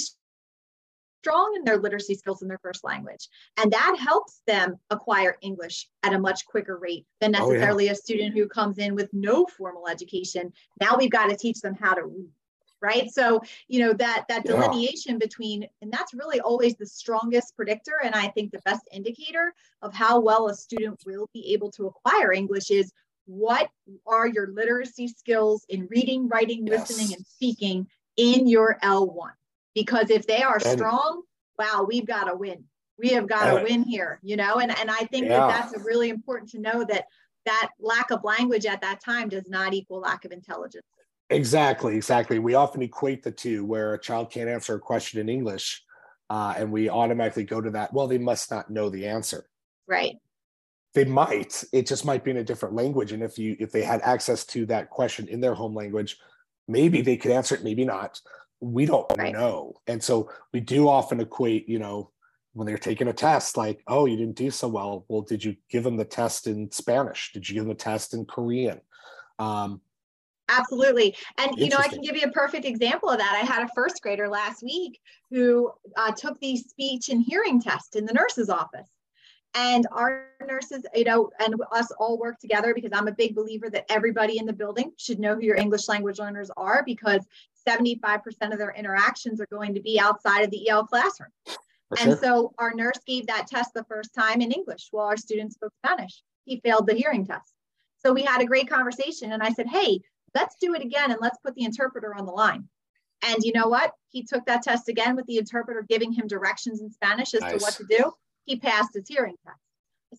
strong 1.25 1.55
in 1.57 1.63
their 1.63 1.77
literacy 1.77 2.13
skills 2.13 2.43
in 2.43 2.47
their 2.47 2.59
first 2.59 2.83
language 2.83 3.29
and 3.57 3.71
that 3.71 3.97
helps 3.99 4.41
them 4.45 4.75
acquire 4.91 5.37
english 5.41 5.87
at 6.03 6.13
a 6.13 6.19
much 6.19 6.45
quicker 6.45 6.77
rate 6.77 7.03
than 7.19 7.31
necessarily 7.31 7.85
oh, 7.85 7.87
yeah. 7.87 7.91
a 7.93 7.95
student 7.95 8.35
who 8.35 8.47
comes 8.47 8.77
in 8.77 8.93
with 8.93 9.09
no 9.11 9.47
formal 9.57 9.87
education 9.87 10.53
now 10.79 10.95
we've 10.95 11.09
got 11.09 11.27
to 11.27 11.35
teach 11.35 11.61
them 11.61 11.73
how 11.73 11.95
to 11.95 12.05
read 12.05 12.29
right 12.79 13.09
so 13.11 13.41
you 13.67 13.79
know 13.79 13.91
that 13.91 14.25
that 14.29 14.45
delineation 14.45 15.13
yeah. 15.13 15.17
between 15.17 15.67
and 15.81 15.91
that's 15.91 16.13
really 16.13 16.39
always 16.41 16.75
the 16.75 16.85
strongest 16.85 17.55
predictor 17.55 17.93
and 18.03 18.13
i 18.13 18.27
think 18.27 18.51
the 18.51 18.61
best 18.63 18.87
indicator 18.91 19.51
of 19.81 19.91
how 19.95 20.19
well 20.19 20.49
a 20.49 20.53
student 20.53 21.01
will 21.07 21.27
be 21.33 21.53
able 21.53 21.71
to 21.71 21.87
acquire 21.87 22.31
english 22.33 22.69
is 22.69 22.91
what 23.25 23.67
are 24.05 24.27
your 24.27 24.49
literacy 24.53 25.07
skills 25.07 25.65
in 25.69 25.87
reading 25.89 26.27
writing 26.27 26.67
yes. 26.67 26.87
listening 26.87 27.15
and 27.15 27.25
speaking 27.25 27.87
in 28.15 28.47
your 28.47 28.77
l1 28.83 29.31
because 29.75 30.09
if 30.09 30.25
they 30.25 30.41
are 30.41 30.55
and, 30.55 30.77
strong 30.77 31.21
wow 31.59 31.85
we've 31.87 32.07
got 32.07 32.23
to 32.23 32.35
win 32.35 32.63
we 32.97 33.09
have 33.09 33.27
got 33.27 33.53
to 33.53 33.63
win 33.63 33.83
here 33.83 34.19
you 34.23 34.35
know 34.35 34.55
and 34.55 34.75
and 34.79 34.89
i 34.89 35.03
think 35.05 35.25
yeah. 35.25 35.47
that 35.47 35.71
that's 35.71 35.85
really 35.85 36.09
important 36.09 36.49
to 36.49 36.59
know 36.59 36.83
that 36.83 37.05
that 37.45 37.69
lack 37.79 38.09
of 38.09 38.23
language 38.23 38.65
at 38.65 38.81
that 38.81 39.03
time 39.03 39.29
does 39.29 39.47
not 39.47 39.73
equal 39.73 39.99
lack 39.99 40.25
of 40.25 40.31
intelligence 40.31 40.85
Exactly, 41.31 41.95
exactly. 41.95 42.37
We 42.37 42.53
often 42.53 42.81
equate 42.83 43.23
the 43.23 43.31
two 43.31 43.65
where 43.65 43.95
a 43.95 43.99
child 43.99 44.29
can't 44.29 44.49
answer 44.49 44.75
a 44.75 44.79
question 44.79 45.19
in 45.19 45.27
English 45.27 45.83
uh, 46.29 46.53
and 46.57 46.71
we 46.71 46.89
automatically 46.89 47.43
go 47.43 47.61
to 47.61 47.71
that. 47.71 47.93
Well, 47.93 48.07
they 48.07 48.17
must 48.17 48.51
not 48.51 48.69
know 48.69 48.89
the 48.89 49.07
answer. 49.07 49.45
Right. 49.87 50.17
They 50.93 51.05
might. 51.05 51.63
It 51.73 51.87
just 51.87 52.05
might 52.05 52.23
be 52.23 52.31
in 52.31 52.37
a 52.37 52.43
different 52.43 52.75
language. 52.75 53.11
And 53.11 53.21
if 53.21 53.37
you 53.37 53.55
if 53.59 53.71
they 53.71 53.83
had 53.83 54.01
access 54.01 54.45
to 54.47 54.65
that 54.67 54.89
question 54.89 55.27
in 55.27 55.41
their 55.41 55.53
home 55.53 55.75
language, 55.75 56.17
maybe 56.67 57.01
they 57.01 57.17
could 57.17 57.31
answer 57.31 57.55
it, 57.55 57.63
maybe 57.63 57.85
not. 57.85 58.21
We 58.61 58.85
don't 58.85 59.05
right. 59.17 59.33
know. 59.33 59.75
And 59.87 60.03
so 60.03 60.31
we 60.53 60.59
do 60.59 60.87
often 60.87 61.19
equate, 61.19 61.67
you 61.67 61.79
know, 61.79 62.11
when 62.53 62.65
they're 62.65 62.77
taking 62.77 63.09
a 63.09 63.13
test, 63.13 63.57
like, 63.57 63.83
oh, 63.87 64.05
you 64.05 64.15
didn't 64.15 64.37
do 64.37 64.49
so 64.49 64.67
well. 64.69 65.05
Well, 65.09 65.21
did 65.21 65.43
you 65.43 65.55
give 65.69 65.83
them 65.83 65.97
the 65.97 66.05
test 66.05 66.47
in 66.47 66.71
Spanish? 66.71 67.31
Did 67.33 67.47
you 67.47 67.55
give 67.55 67.65
them 67.65 67.71
a 67.71 67.75
test 67.75 68.13
in 68.13 68.25
Korean? 68.25 68.79
Um, 69.39 69.81
Absolutely. 70.47 71.15
And, 71.37 71.57
you 71.57 71.69
know, 71.69 71.77
I 71.77 71.87
can 71.87 72.01
give 72.01 72.15
you 72.15 72.23
a 72.23 72.31
perfect 72.31 72.65
example 72.65 73.09
of 73.09 73.17
that. 73.17 73.39
I 73.41 73.45
had 73.45 73.63
a 73.63 73.69
first 73.75 74.01
grader 74.01 74.29
last 74.29 74.63
week 74.63 75.01
who 75.31 75.71
uh, 75.97 76.11
took 76.11 76.39
the 76.39 76.55
speech 76.55 77.09
and 77.09 77.21
hearing 77.21 77.59
test 77.61 77.95
in 77.95 78.05
the 78.05 78.13
nurse's 78.13 78.49
office. 78.49 78.89
And 79.55 79.87
our 79.91 80.27
nurses, 80.45 80.85
you 80.93 81.05
know, 81.05 81.31
and 81.39 81.55
us 81.71 81.89
all 81.97 82.19
work 82.19 82.39
together 82.39 82.73
because 82.73 82.91
I'm 82.93 83.07
a 83.07 83.13
big 83.13 83.35
believer 83.35 83.69
that 83.69 83.85
everybody 83.89 84.37
in 84.37 84.45
the 84.45 84.53
building 84.53 84.91
should 84.97 85.17
know 85.17 85.33
who 85.35 85.41
your 85.41 85.55
English 85.55 85.87
language 85.87 86.19
learners 86.19 86.51
are 86.57 86.83
because 86.85 87.25
75% 87.67 88.51
of 88.51 88.57
their 88.57 88.71
interactions 88.71 89.41
are 89.41 89.47
going 89.47 89.73
to 89.73 89.81
be 89.81 89.99
outside 89.99 90.41
of 90.41 90.51
the 90.51 90.69
EL 90.69 90.85
classroom. 90.85 91.31
For 91.45 91.99
and 91.99 92.11
sure. 92.11 92.17
so 92.17 92.53
our 92.57 92.73
nurse 92.73 92.99
gave 93.05 93.27
that 93.27 93.47
test 93.47 93.71
the 93.73 93.83
first 93.85 94.13
time 94.13 94.41
in 94.41 94.51
English 94.51 94.87
while 94.91 95.05
our 95.05 95.17
students 95.17 95.55
spoke 95.55 95.73
Spanish. 95.83 96.23
He 96.45 96.59
failed 96.59 96.87
the 96.87 96.95
hearing 96.95 97.25
test. 97.25 97.53
So 97.97 98.13
we 98.13 98.23
had 98.23 98.41
a 98.41 98.45
great 98.45 98.69
conversation 98.69 99.31
and 99.31 99.41
I 99.41 99.49
said, 99.49 99.67
Hey, 99.67 99.99
let's 100.33 100.55
do 100.59 100.73
it 100.73 100.81
again 100.81 101.11
and 101.11 101.19
let's 101.21 101.37
put 101.43 101.55
the 101.55 101.63
interpreter 101.63 102.15
on 102.15 102.25
the 102.25 102.31
line. 102.31 102.67
And 103.23 103.37
you 103.41 103.53
know 103.53 103.67
what? 103.67 103.93
He 104.09 104.23
took 104.23 104.45
that 104.45 104.63
test 104.63 104.89
again 104.89 105.15
with 105.15 105.25
the 105.25 105.37
interpreter 105.37 105.85
giving 105.87 106.11
him 106.11 106.27
directions 106.27 106.81
in 106.81 106.91
Spanish 106.91 107.33
as 107.33 107.41
nice. 107.41 107.53
to 107.53 107.57
what 107.59 107.73
to 107.75 107.85
do. 107.85 108.11
He 108.43 108.57
passed 108.57 108.93
his 108.93 109.07
hearing 109.07 109.35
test. 109.45 109.59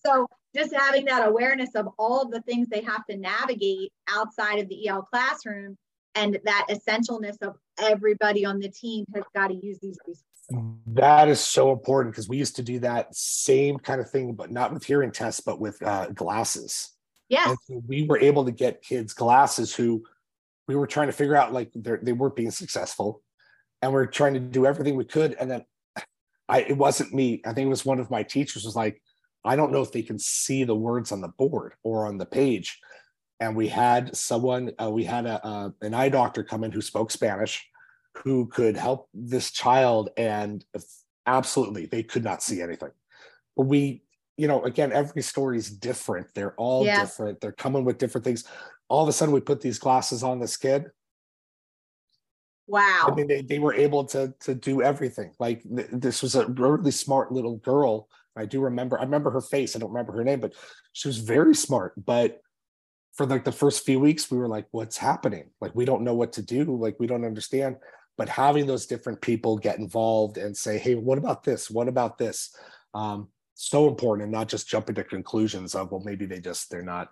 So 0.04 0.26
just 0.54 0.74
having 0.74 1.04
that 1.06 1.26
awareness 1.26 1.74
of 1.74 1.88
all 1.98 2.22
of 2.22 2.30
the 2.30 2.40
things 2.42 2.68
they 2.68 2.80
have 2.82 3.04
to 3.06 3.16
navigate 3.16 3.92
outside 4.08 4.58
of 4.58 4.68
the 4.68 4.88
EL 4.88 5.02
classroom 5.02 5.76
and 6.16 6.40
that 6.44 6.66
essentialness 6.70 7.40
of 7.42 7.56
everybody 7.78 8.44
on 8.44 8.58
the 8.58 8.68
team 8.68 9.04
has 9.14 9.24
got 9.34 9.48
to 9.48 9.54
use 9.54 9.78
these 9.80 9.98
resources. 10.06 10.24
That 10.86 11.28
is 11.28 11.40
so 11.40 11.72
important 11.72 12.14
because 12.14 12.28
we 12.28 12.36
used 12.36 12.56
to 12.56 12.62
do 12.62 12.78
that 12.80 13.14
same 13.14 13.78
kind 13.78 14.00
of 14.00 14.10
thing, 14.10 14.34
but 14.34 14.50
not 14.50 14.72
with 14.72 14.84
hearing 14.84 15.12
tests, 15.12 15.40
but 15.40 15.60
with 15.60 15.82
uh, 15.82 16.08
glasses. 16.08 16.90
Yeah. 17.28 17.54
So 17.66 17.82
we 17.86 18.04
were 18.04 18.18
able 18.18 18.44
to 18.44 18.52
get 18.52 18.82
kids 18.82 19.12
glasses 19.12 19.74
who 19.74 20.04
we 20.68 20.76
were 20.76 20.86
trying 20.86 21.08
to 21.08 21.12
figure 21.12 21.36
out 21.36 21.52
like 21.52 21.70
they 21.74 22.12
weren't 22.12 22.36
being 22.36 22.50
successful. 22.50 23.22
And 23.82 23.92
we 23.92 24.00
are 24.00 24.06
trying 24.06 24.34
to 24.34 24.40
do 24.40 24.66
everything 24.66 24.96
we 24.96 25.04
could. 25.04 25.34
And 25.34 25.50
then 25.50 25.64
I 26.48 26.60
it 26.60 26.76
wasn't 26.76 27.12
me. 27.12 27.42
I 27.44 27.52
think 27.52 27.66
it 27.66 27.70
was 27.70 27.84
one 27.84 27.98
of 27.98 28.10
my 28.10 28.22
teachers 28.22 28.64
was 28.64 28.76
like, 28.76 29.02
I 29.44 29.56
don't 29.56 29.72
know 29.72 29.82
if 29.82 29.92
they 29.92 30.02
can 30.02 30.18
see 30.18 30.64
the 30.64 30.76
words 30.76 31.10
on 31.10 31.20
the 31.20 31.28
board 31.28 31.74
or 31.82 32.06
on 32.06 32.18
the 32.18 32.26
page. 32.26 32.78
And 33.40 33.54
we 33.54 33.68
had 33.68 34.16
someone, 34.16 34.72
uh, 34.82 34.90
we 34.90 35.04
had 35.04 35.26
a, 35.26 35.44
uh, 35.44 35.70
an 35.82 35.94
eye 35.94 36.08
doctor 36.08 36.42
come 36.42 36.64
in 36.64 36.72
who 36.72 36.80
spoke 36.80 37.10
Spanish, 37.10 37.68
who 38.18 38.46
could 38.46 38.76
help 38.76 39.08
this 39.12 39.50
child. 39.50 40.10
And 40.16 40.64
absolutely, 41.26 41.86
they 41.86 42.02
could 42.02 42.24
not 42.24 42.42
see 42.42 42.62
anything. 42.62 42.90
But 43.56 43.66
we 43.66 44.02
you 44.36 44.48
know, 44.48 44.62
again, 44.64 44.92
every 44.92 45.22
story 45.22 45.56
is 45.56 45.70
different. 45.70 46.28
They're 46.34 46.54
all 46.54 46.84
yeah. 46.84 47.00
different. 47.00 47.40
They're 47.40 47.52
coming 47.52 47.84
with 47.84 47.98
different 47.98 48.24
things. 48.24 48.44
All 48.88 49.02
of 49.02 49.08
a 49.08 49.12
sudden, 49.12 49.34
we 49.34 49.40
put 49.40 49.60
these 49.60 49.78
glasses 49.78 50.22
on 50.22 50.38
this 50.38 50.56
kid. 50.56 50.90
Wow. 52.66 53.06
I 53.10 53.14
mean, 53.14 53.28
they, 53.28 53.42
they 53.42 53.58
were 53.58 53.74
able 53.74 54.04
to 54.06 54.34
to 54.40 54.54
do 54.54 54.82
everything. 54.82 55.32
Like 55.38 55.62
th- 55.62 55.88
this 55.92 56.22
was 56.22 56.34
a 56.34 56.46
really 56.46 56.90
smart 56.90 57.32
little 57.32 57.56
girl. 57.56 58.08
I 58.36 58.44
do 58.44 58.60
remember. 58.60 58.98
I 58.98 59.04
remember 59.04 59.30
her 59.30 59.40
face. 59.40 59.74
I 59.74 59.78
don't 59.78 59.92
remember 59.92 60.12
her 60.12 60.24
name, 60.24 60.40
but 60.40 60.52
she 60.92 61.08
was 61.08 61.18
very 61.18 61.54
smart. 61.54 61.94
But 62.04 62.40
for 63.16 63.26
like 63.26 63.44
the 63.44 63.52
first 63.52 63.84
few 63.84 63.98
weeks, 63.98 64.30
we 64.30 64.38
were 64.38 64.48
like, 64.48 64.66
"What's 64.70 64.96
happening? 64.96 65.50
Like 65.60 65.74
we 65.74 65.84
don't 65.84 66.02
know 66.02 66.14
what 66.14 66.32
to 66.34 66.42
do. 66.42 66.64
Like 66.64 66.96
we 67.00 67.06
don't 67.06 67.24
understand." 67.24 67.76
But 68.18 68.28
having 68.30 68.66
those 68.66 68.86
different 68.86 69.20
people 69.20 69.58
get 69.58 69.78
involved 69.78 70.38
and 70.38 70.56
say, 70.56 70.78
"Hey, 70.78 70.94
what 70.94 71.18
about 71.18 71.44
this? 71.44 71.70
What 71.70 71.88
about 71.88 72.18
this?" 72.18 72.54
Um, 72.94 73.28
so 73.56 73.88
important 73.88 74.24
and 74.24 74.32
not 74.32 74.48
just 74.48 74.68
jumping 74.68 74.94
to 74.94 75.02
conclusions 75.02 75.74
of 75.74 75.90
well 75.90 76.02
maybe 76.04 76.26
they 76.26 76.38
just 76.38 76.70
they're 76.70 76.82
not 76.82 77.08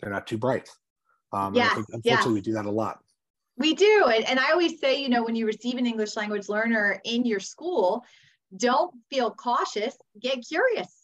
they're 0.00 0.10
not 0.10 0.26
too 0.26 0.36
bright 0.36 0.68
um 1.32 1.54
yeah, 1.54 1.68
unfortunately 1.76 2.00
yes. 2.04 2.26
we 2.26 2.40
do 2.40 2.52
that 2.52 2.66
a 2.66 2.70
lot 2.70 2.98
we 3.58 3.72
do 3.72 4.10
and, 4.12 4.24
and 4.24 4.40
i 4.40 4.50
always 4.50 4.80
say 4.80 5.00
you 5.00 5.08
know 5.08 5.22
when 5.22 5.36
you 5.36 5.46
receive 5.46 5.78
an 5.78 5.86
english 5.86 6.16
language 6.16 6.48
learner 6.48 7.00
in 7.04 7.24
your 7.24 7.38
school 7.38 8.04
don't 8.56 8.92
feel 9.08 9.30
cautious 9.30 9.96
get 10.20 10.44
curious 10.46 11.01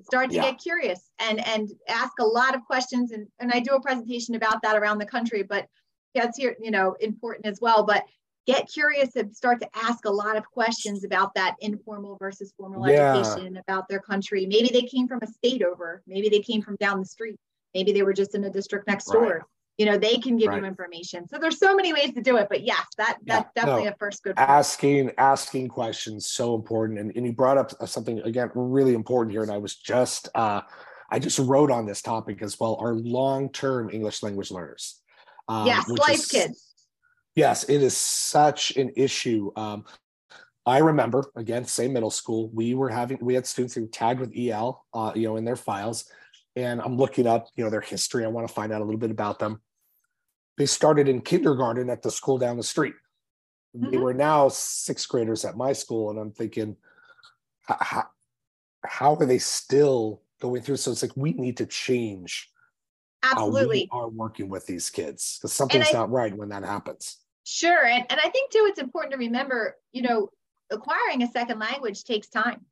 start 0.00 0.30
to 0.30 0.36
yeah. 0.36 0.50
get 0.50 0.60
curious 0.60 1.10
and 1.18 1.46
and 1.46 1.70
ask 1.88 2.12
a 2.20 2.24
lot 2.24 2.54
of 2.54 2.64
questions 2.64 3.12
and 3.12 3.26
and 3.40 3.52
i 3.52 3.60
do 3.60 3.74
a 3.74 3.80
presentation 3.80 4.34
about 4.34 4.62
that 4.62 4.76
around 4.76 4.98
the 4.98 5.06
country 5.06 5.42
but 5.42 5.66
that's 6.14 6.38
here 6.38 6.56
you 6.60 6.70
know 6.70 6.96
important 7.00 7.46
as 7.46 7.60
well 7.60 7.84
but 7.84 8.04
get 8.46 8.68
curious 8.72 9.14
and 9.16 9.34
start 9.34 9.60
to 9.60 9.68
ask 9.74 10.04
a 10.04 10.10
lot 10.10 10.36
of 10.36 10.44
questions 10.50 11.04
about 11.04 11.32
that 11.34 11.54
informal 11.60 12.16
versus 12.18 12.52
formal 12.56 12.88
yeah. 12.88 13.14
education 13.14 13.56
about 13.58 13.86
their 13.88 14.00
country 14.00 14.46
maybe 14.46 14.70
they 14.72 14.82
came 14.82 15.06
from 15.06 15.20
a 15.22 15.26
state 15.26 15.62
over 15.62 16.02
maybe 16.06 16.28
they 16.28 16.40
came 16.40 16.62
from 16.62 16.76
down 16.76 16.98
the 16.98 17.06
street 17.06 17.36
maybe 17.74 17.92
they 17.92 18.02
were 18.02 18.14
just 18.14 18.34
in 18.34 18.44
a 18.44 18.50
district 18.50 18.86
next 18.86 19.08
right. 19.08 19.20
door 19.20 19.46
you 19.78 19.86
know 19.86 19.96
they 19.96 20.18
can 20.18 20.36
give 20.36 20.48
right. 20.48 20.60
you 20.60 20.66
information 20.66 21.26
so 21.28 21.38
there's 21.38 21.58
so 21.58 21.74
many 21.74 21.92
ways 21.92 22.12
to 22.12 22.20
do 22.20 22.36
it 22.36 22.46
but 22.50 22.62
yes 22.62 22.84
that 22.98 23.18
that's 23.24 23.48
yeah. 23.56 23.62
definitely 23.62 23.84
no. 23.84 23.90
a 23.90 23.94
first 23.98 24.22
good 24.22 24.36
point. 24.36 24.48
asking 24.48 25.10
asking 25.18 25.68
questions 25.68 26.26
so 26.26 26.54
important 26.54 26.98
and, 26.98 27.12
and 27.16 27.26
you 27.26 27.32
brought 27.32 27.56
up 27.56 27.70
something 27.88 28.20
again 28.20 28.50
really 28.54 28.94
important 28.94 29.32
here 29.32 29.42
and 29.42 29.50
i 29.50 29.58
was 29.58 29.76
just 29.76 30.28
uh 30.34 30.60
i 31.10 31.18
just 31.18 31.38
wrote 31.38 31.70
on 31.70 31.86
this 31.86 32.02
topic 32.02 32.42
as 32.42 32.60
well 32.60 32.76
our 32.80 32.94
long-term 32.94 33.88
english 33.90 34.22
language 34.22 34.50
learners 34.50 35.00
um, 35.48 35.66
yes 35.66 35.88
life 35.88 36.14
is, 36.14 36.26
kids 36.26 36.72
Yes, 37.34 37.64
it 37.64 37.82
is 37.82 37.96
such 37.96 38.76
an 38.76 38.92
issue. 38.94 39.50
Um, 39.56 39.84
I 40.66 40.78
remember 40.78 41.24
again, 41.34 41.64
same 41.64 41.92
middle 41.92 42.10
school, 42.10 42.50
we 42.52 42.74
were 42.74 42.90
having 42.90 43.18
we 43.20 43.34
had 43.34 43.46
students 43.46 43.74
who 43.74 43.86
tagged 43.88 44.20
with 44.20 44.32
EL, 44.36 44.84
uh, 44.94 45.12
you 45.14 45.28
know, 45.28 45.36
in 45.36 45.44
their 45.44 45.56
files, 45.56 46.04
and 46.56 46.80
I'm 46.80 46.96
looking 46.96 47.26
up, 47.26 47.48
you 47.56 47.64
know, 47.64 47.70
their 47.70 47.80
history. 47.80 48.24
I 48.24 48.28
want 48.28 48.46
to 48.46 48.52
find 48.52 48.72
out 48.72 48.80
a 48.80 48.84
little 48.84 49.00
bit 49.00 49.10
about 49.10 49.38
them. 49.38 49.60
They 50.58 50.66
started 50.66 51.08
in 51.08 51.22
kindergarten 51.22 51.88
at 51.88 52.02
the 52.02 52.10
school 52.10 52.38
down 52.38 52.56
the 52.56 52.62
street. 52.62 52.94
Mm-hmm. 53.76 53.90
They 53.90 53.96
were 53.96 54.14
now 54.14 54.48
sixth 54.48 55.08
graders 55.08 55.44
at 55.44 55.56
my 55.56 55.72
school, 55.72 56.10
and 56.10 56.18
I'm 56.18 56.32
thinking, 56.32 56.76
how, 57.62 58.04
how 58.84 59.14
are 59.14 59.26
they 59.26 59.38
still 59.38 60.22
going 60.40 60.62
through? 60.62 60.76
So 60.76 60.90
it's 60.90 61.02
like 61.02 61.16
we 61.16 61.32
need 61.32 61.56
to 61.58 61.66
change 61.66 62.50
absolutely 63.22 63.88
are 63.92 64.08
working 64.08 64.48
with 64.48 64.66
these 64.66 64.90
kids 64.90 65.38
because 65.38 65.52
something's 65.52 65.88
I, 65.90 65.92
not 65.92 66.10
right 66.10 66.36
when 66.36 66.48
that 66.50 66.64
happens. 66.64 67.18
Sure. 67.44 67.84
And, 67.84 68.04
and 68.10 68.20
I 68.20 68.28
think 68.28 68.50
too, 68.50 68.66
it's 68.68 68.80
important 68.80 69.12
to 69.12 69.18
remember, 69.18 69.76
you 69.92 70.02
know, 70.02 70.28
acquiring 70.70 71.22
a 71.22 71.30
second 71.30 71.58
language 71.58 72.04
takes 72.04 72.28
time. 72.28 72.64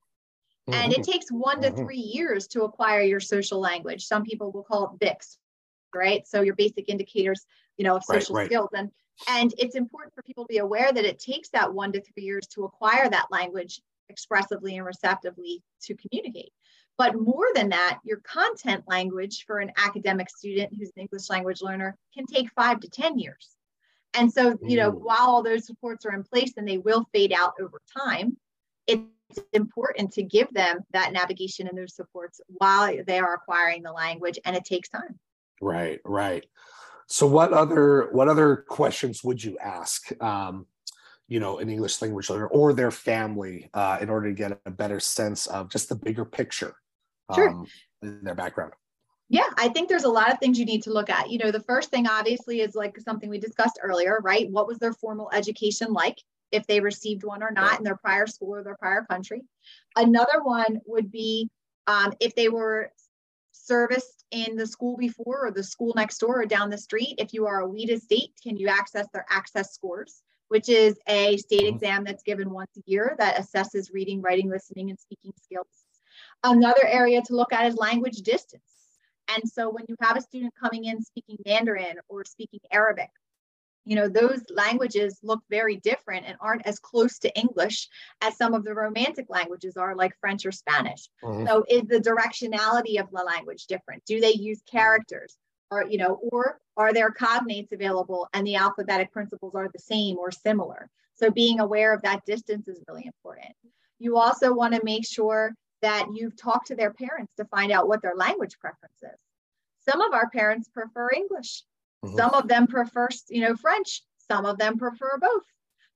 Mm-hmm. 0.68 0.74
And 0.74 0.92
it 0.92 1.00
mm-hmm. 1.00 1.12
takes 1.12 1.30
one 1.30 1.62
to 1.62 1.68
mm-hmm. 1.70 1.84
three 1.84 1.98
years 1.98 2.46
to 2.48 2.62
acquire 2.62 3.02
your 3.02 3.20
social 3.20 3.60
language. 3.60 4.06
Some 4.06 4.24
people 4.24 4.52
will 4.52 4.62
call 4.62 4.84
it 4.84 5.04
BICS, 5.04 5.38
right? 5.94 6.26
So 6.26 6.42
your 6.42 6.54
basic 6.54 6.88
indicators, 6.88 7.46
you 7.76 7.84
know, 7.84 7.96
of 7.96 8.04
social 8.04 8.34
right, 8.34 8.42
right. 8.42 8.48
skills. 8.48 8.70
And 8.74 8.90
and 9.28 9.52
it's 9.58 9.76
important 9.76 10.14
for 10.14 10.22
people 10.22 10.44
to 10.44 10.48
be 10.48 10.58
aware 10.58 10.92
that 10.92 11.04
it 11.04 11.18
takes 11.18 11.50
that 11.50 11.72
one 11.72 11.92
to 11.92 12.00
three 12.00 12.22
years 12.22 12.46
to 12.48 12.64
acquire 12.64 13.08
that 13.08 13.26
language 13.30 13.80
expressively 14.08 14.76
and 14.76 14.86
receptively 14.86 15.62
to 15.82 15.94
communicate. 15.94 16.52
But 16.96 17.18
more 17.18 17.46
than 17.54 17.70
that, 17.70 18.00
your 18.04 18.18
content 18.18 18.84
language 18.86 19.44
for 19.46 19.58
an 19.58 19.72
academic 19.76 20.28
student 20.28 20.72
who's 20.76 20.90
an 20.96 21.02
English 21.02 21.30
language 21.30 21.62
learner 21.62 21.96
can 22.14 22.26
take 22.26 22.50
five 22.52 22.80
to 22.80 22.88
10 22.88 23.18
years. 23.18 23.56
And 24.14 24.32
so, 24.32 24.58
you 24.62 24.76
know, 24.76 24.90
mm. 24.90 25.00
while 25.00 25.28
all 25.28 25.42
those 25.42 25.66
supports 25.66 26.04
are 26.04 26.12
in 26.12 26.24
place 26.24 26.52
and 26.56 26.66
they 26.66 26.78
will 26.78 27.06
fade 27.12 27.32
out 27.32 27.54
over 27.60 27.80
time, 27.96 28.36
it's 28.86 29.02
important 29.52 30.12
to 30.12 30.22
give 30.22 30.52
them 30.52 30.80
that 30.92 31.12
navigation 31.12 31.68
and 31.68 31.76
those 31.76 31.94
supports 31.94 32.40
while 32.49 32.92
they 33.06 33.18
are 33.18 33.34
acquiring 33.34 33.82
the 33.82 33.92
language 33.92 34.38
and 34.44 34.56
it 34.56 34.64
takes 34.64 34.88
time. 34.88 35.18
Right, 35.60 36.00
right. 36.04 36.44
So 37.06 37.26
what 37.26 37.52
other 37.52 38.08
what 38.12 38.28
other 38.28 38.64
questions 38.68 39.25
would 39.25 39.42
you 39.42 39.58
ask 39.58 40.10
um, 40.22 40.66
you 41.30 41.38
know, 41.38 41.60
an 41.60 41.70
English 41.70 42.02
language 42.02 42.28
learner 42.28 42.49
or 42.49 42.72
their 42.72 42.90
family 42.90 43.70
uh, 43.72 43.99
in 44.00 44.10
order 44.10 44.28
to 44.28 44.34
get 44.34 44.60
a 44.66 44.70
better 44.70 44.99
sense 44.99 45.46
of 45.46 45.70
just 45.70 45.88
the 45.88 45.94
bigger 45.94 46.25
picture 46.25 46.75
sure. 47.34 47.49
um, 47.49 47.66
in 48.02 48.22
their 48.25 48.34
background? 48.34 48.72
Yeah, 49.28 49.49
I 49.56 49.68
think 49.68 49.88
there's 49.88 50.04
a 50.04 50.08
lot 50.08 50.32
of 50.32 50.40
things 50.40 50.58
you 50.58 50.64
need 50.64 50.82
to 50.82 50.92
look 50.92 51.08
at. 51.08 51.30
You 51.30 51.38
know, 51.38 51.52
the 51.52 51.62
first 51.62 51.88
thing 51.90 52.08
obviously 52.08 52.60
is 52.60 52.75
like 52.75 52.99
something 52.99 53.30
we 53.30 53.38
discussed 53.38 53.78
earlier, 53.80 54.18
right? 54.22 54.50
What 54.50 54.66
was 54.66 54.78
their 54.78 54.92
formal 54.92 55.30
education 55.32 55.92
like? 55.92 56.18
If 56.52 56.66
they 56.66 56.80
received 56.80 57.25
one 57.25 57.42
or 57.42 57.50
not 57.50 57.78
in 57.78 57.85
their 57.85 57.97
prior 57.97 58.26
school 58.26 58.54
or 58.54 58.62
their 58.62 58.76
prior 58.76 59.04
country. 59.09 59.42
Another 59.97 60.42
one 60.42 60.80
would 60.87 61.11
be 61.11 61.50
um, 61.87 62.12
if 62.21 62.35
they 62.35 62.49
were 62.49 62.92
serviced 63.52 64.25
in 64.30 64.57
the 64.57 64.66
school 64.66 64.97
before 64.97 65.47
or 65.47 65.50
the 65.50 65.62
school 65.62 65.92
next 65.97 66.19
door 66.19 66.42
or 66.42 66.47
down 66.47 66.71
the 66.71 66.78
street. 66.78 67.14
If 67.19 67.33
you 67.33 67.47
are 67.47 67.62
a 67.62 67.69
WIDA 67.69 68.00
state, 68.00 68.33
can 68.42 68.57
you 68.57 68.69
access 68.69 69.07
their 69.12 69.26
access 69.30 69.75
scores, 69.75 70.23
which 70.49 70.69
is 70.69 70.99
a 71.09 71.37
state 71.37 71.62
mm-hmm. 71.62 71.75
exam 71.75 72.04
that's 72.04 72.23
given 72.23 72.50
once 72.50 72.71
a 72.76 72.83
year 72.87 73.14
that 73.19 73.37
assesses 73.37 73.92
reading, 73.92 74.21
writing, 74.21 74.49
listening, 74.49 74.90
and 74.90 74.99
speaking 74.99 75.33
skills. 75.42 75.66
Another 76.42 76.87
area 76.87 77.23
to 77.23 77.35
look 77.35 77.52
at 77.52 77.66
is 77.66 77.76
language 77.76 78.19
distance. 78.19 78.62
And 79.35 79.49
so 79.49 79.71
when 79.71 79.85
you 79.88 79.97
have 80.00 80.16
a 80.16 80.21
student 80.21 80.52
coming 80.61 80.85
in 80.85 81.02
speaking 81.02 81.37
Mandarin 81.47 81.97
or 82.09 82.25
speaking 82.25 82.61
Arabic, 82.73 83.11
you 83.84 83.96
know, 83.96 84.08
those 84.08 84.42
languages 84.50 85.18
look 85.22 85.40
very 85.50 85.76
different 85.76 86.26
and 86.26 86.37
aren't 86.40 86.66
as 86.66 86.78
close 86.78 87.18
to 87.20 87.38
English 87.38 87.88
as 88.20 88.37
some 88.37 88.54
of 88.54 88.64
the 88.64 88.75
romantic 88.75 89.26
languages 89.28 89.76
are, 89.76 89.94
like 89.96 90.18
French 90.20 90.44
or 90.44 90.52
Spanish. 90.52 91.08
Mm-hmm. 91.25 91.46
So 91.46 91.64
is 91.68 91.82
the 91.88 91.99
directionality 91.99 93.00
of 93.00 93.10
the 93.10 93.22
language 93.22 93.66
different? 93.66 94.04
Do 94.04 94.20
they 94.20 94.32
use 94.32 94.62
characters? 94.70 95.37
Or, 95.72 95.87
you 95.87 95.99
know, 95.99 96.18
or 96.32 96.58
are 96.76 96.92
there 96.92 97.12
cognates 97.12 97.70
available 97.70 98.28
and 98.34 98.44
the 98.44 98.56
alphabetic 98.56 99.12
principles 99.12 99.54
are 99.54 99.70
the 99.72 99.78
same 99.78 100.18
or 100.18 100.32
similar? 100.32 100.90
So 101.14 101.30
being 101.30 101.60
aware 101.60 101.94
of 101.94 102.02
that 102.02 102.25
distance 102.25 102.66
is 102.66 102.82
really 102.88 103.06
important. 103.06 103.54
You 104.00 104.16
also 104.16 104.52
want 104.52 104.75
to 104.75 104.84
make 104.84 105.06
sure 105.06 105.54
that 105.80 106.08
you've 106.12 106.37
talked 106.37 106.66
to 106.68 106.75
their 106.75 106.92
parents 106.92 107.32
to 107.37 107.44
find 107.44 107.70
out 107.70 107.87
what 107.87 108.02
their 108.02 108.16
language 108.16 108.58
preference 108.58 109.02
is. 109.02 109.20
Some 109.88 110.00
of 110.00 110.12
our 110.12 110.28
parents 110.30 110.68
prefer 110.68 111.10
English. 111.14 111.62
Mm-hmm. 112.04 112.16
Some 112.16 112.35
of 112.35 112.49
them 112.49 112.66
prefer, 112.66 113.09
you 113.28 113.42
know, 113.42 113.57
French. 113.57 114.02
Some 114.28 114.47
of 114.47 114.59
them 114.59 114.78
prefer 114.78 115.19
both. 115.21 115.42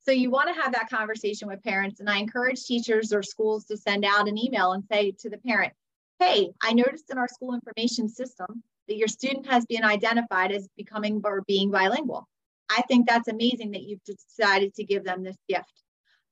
So 0.02 0.12
you 0.12 0.30
want 0.30 0.54
to 0.54 0.60
have 0.60 0.72
that 0.72 0.90
conversation 0.90 1.48
with 1.48 1.62
parents. 1.62 2.00
And 2.00 2.10
I 2.10 2.18
encourage 2.18 2.64
teachers 2.64 3.12
or 3.12 3.22
schools 3.22 3.64
to 3.66 3.76
send 3.76 4.04
out 4.04 4.28
an 4.28 4.36
email 4.36 4.72
and 4.72 4.84
say 4.90 5.12
to 5.20 5.30
the 5.30 5.38
parent, 5.38 5.72
hey, 6.18 6.50
I 6.62 6.72
noticed 6.72 7.10
in 7.10 7.18
our 7.18 7.28
school 7.28 7.54
information 7.54 8.08
system 8.08 8.62
that 8.88 8.96
your 8.96 9.08
student 9.08 9.46
has 9.46 9.64
been 9.64 9.84
identified 9.84 10.52
as 10.52 10.68
becoming 10.76 11.22
or 11.24 11.42
being 11.46 11.70
bilingual. 11.70 12.28
I 12.68 12.82
think 12.82 13.08
that's 13.08 13.28
amazing 13.28 13.70
that 13.72 13.82
you've 13.82 14.04
decided 14.04 14.74
to 14.74 14.84
give 14.84 15.04
them 15.04 15.22
this 15.22 15.36
gift. 15.48 15.72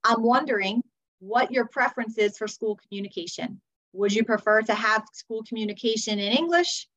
I'm 0.05 0.23
wondering 0.23 0.83
what 1.21 1.53
your 1.53 1.67
preference 1.67 2.19
is 2.19 2.37
for 2.37 2.49
school 2.49 2.77
communication. 2.77 3.61
Would 3.95 4.13
you 4.13 4.25
prefer 4.25 4.63
to 4.63 4.75
have 4.75 5.05
school 5.13 5.43
communication 5.49 6.19
in 6.19 6.33
English, 6.33 6.89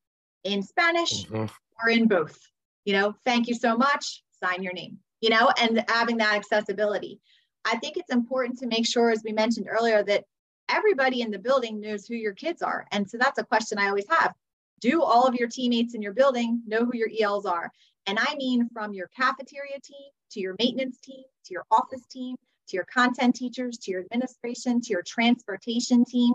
in 0.44 0.64
Spanish, 0.64 1.26
mm-hmm. 1.26 1.46
or 1.84 1.90
in 1.90 2.08
both? 2.08 2.38
You 2.86 2.94
know, 2.94 3.16
thank 3.26 3.48
you 3.48 3.56
so 3.56 3.76
much, 3.76 4.24
sign 4.44 4.64
your 4.64 4.74
name, 4.74 5.00
you 5.22 5.30
know, 5.30 5.52
and 5.60 5.84
having 5.88 6.18
that 6.18 6.36
accessibility. 6.36 7.20
I 7.66 7.78
think 7.78 7.98
it's 7.98 8.14
important 8.14 8.60
to 8.60 8.68
make 8.68 8.86
sure, 8.86 9.10
as 9.10 9.24
we 9.24 9.32
mentioned 9.34 9.68
earlier, 9.70 10.04
that 10.04 10.26
everybody 10.70 11.22
in 11.22 11.32
the 11.32 11.40
building 11.40 11.82
knows 11.82 12.06
who 12.06 12.16
your 12.16 12.34
kids 12.34 12.62
are. 12.62 12.86
And 12.92 13.10
so 13.10 13.18
that's 13.18 13.40
a 13.40 13.44
question 13.44 13.78
I 13.78 13.88
always 13.88 14.08
have. 14.10 14.34
Do 14.80 15.02
all 15.02 15.28
of 15.28 15.36
your 15.36 15.48
teammates 15.48 15.96
in 15.96 16.02
your 16.02 16.14
building 16.14 16.62
know 16.68 16.86
who 16.86 16.96
your 16.96 17.10
ELs 17.20 17.46
are? 17.46 17.72
And 18.06 18.20
I 18.20 18.36
mean 18.36 18.70
from 18.72 18.94
your 18.94 19.10
cafeteria 19.16 19.80
team 19.84 20.10
to 20.32 20.40
your 20.40 20.56
maintenance 20.60 21.00
team 21.00 21.24
to 21.46 21.54
your 21.54 21.66
office 21.72 22.06
team 22.12 22.36
to 22.68 22.78
your 22.78 22.86
content 22.86 23.36
teachers, 23.36 23.78
to 23.78 23.92
your 23.92 24.02
administration, 24.02 24.82
to 24.82 24.90
your 24.90 25.04
transportation 25.04 26.06
team. 26.06 26.34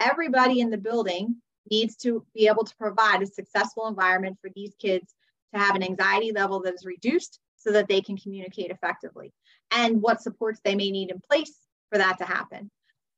Everybody 0.00 0.60
in 0.60 0.70
the 0.70 0.78
building 0.78 1.36
needs 1.70 1.96
to 1.96 2.24
be 2.34 2.46
able 2.48 2.64
to 2.64 2.76
provide 2.76 3.22
a 3.22 3.26
successful 3.26 3.86
environment 3.86 4.38
for 4.40 4.50
these 4.54 4.74
kids 4.78 5.14
to 5.54 5.60
have 5.60 5.76
an 5.76 5.82
anxiety 5.82 6.32
level 6.32 6.60
that 6.62 6.74
is 6.74 6.84
reduced 6.84 7.40
so 7.56 7.72
that 7.72 7.88
they 7.88 8.00
can 8.00 8.16
communicate 8.16 8.70
effectively 8.70 9.32
and 9.70 10.00
what 10.02 10.22
supports 10.22 10.60
they 10.64 10.74
may 10.74 10.90
need 10.90 11.10
in 11.10 11.20
place 11.20 11.54
for 11.90 11.98
that 11.98 12.18
to 12.18 12.24
happen. 12.24 12.70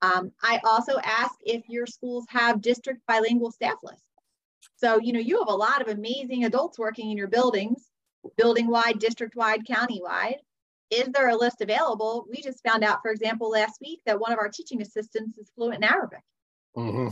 Um, 0.02 0.30
I 0.42 0.60
also 0.64 0.98
ask 1.02 1.34
if 1.44 1.62
your 1.68 1.86
schools 1.86 2.26
have 2.28 2.60
district 2.60 3.00
bilingual 3.08 3.50
staff 3.50 3.76
lists. 3.82 4.02
So, 4.76 5.00
you 5.00 5.12
know, 5.12 5.20
you 5.20 5.38
have 5.38 5.48
a 5.48 5.52
lot 5.52 5.80
of 5.80 5.88
amazing 5.88 6.44
adults 6.44 6.78
working 6.78 7.10
in 7.10 7.16
your 7.16 7.28
buildings, 7.28 7.86
building 8.36 8.66
wide, 8.66 8.98
district 8.98 9.34
wide, 9.36 9.66
county 9.66 10.00
wide 10.02 10.36
is 10.90 11.08
there 11.08 11.28
a 11.28 11.36
list 11.36 11.60
available? 11.60 12.26
We 12.30 12.40
just 12.40 12.62
found 12.66 12.84
out, 12.84 13.02
for 13.02 13.10
example, 13.10 13.50
last 13.50 13.80
week 13.80 14.00
that 14.06 14.20
one 14.20 14.32
of 14.32 14.38
our 14.38 14.48
teaching 14.48 14.80
assistants 14.82 15.38
is 15.38 15.50
fluent 15.54 15.76
in 15.76 15.84
Arabic. 15.84 16.22
Mm-hmm. 16.76 17.08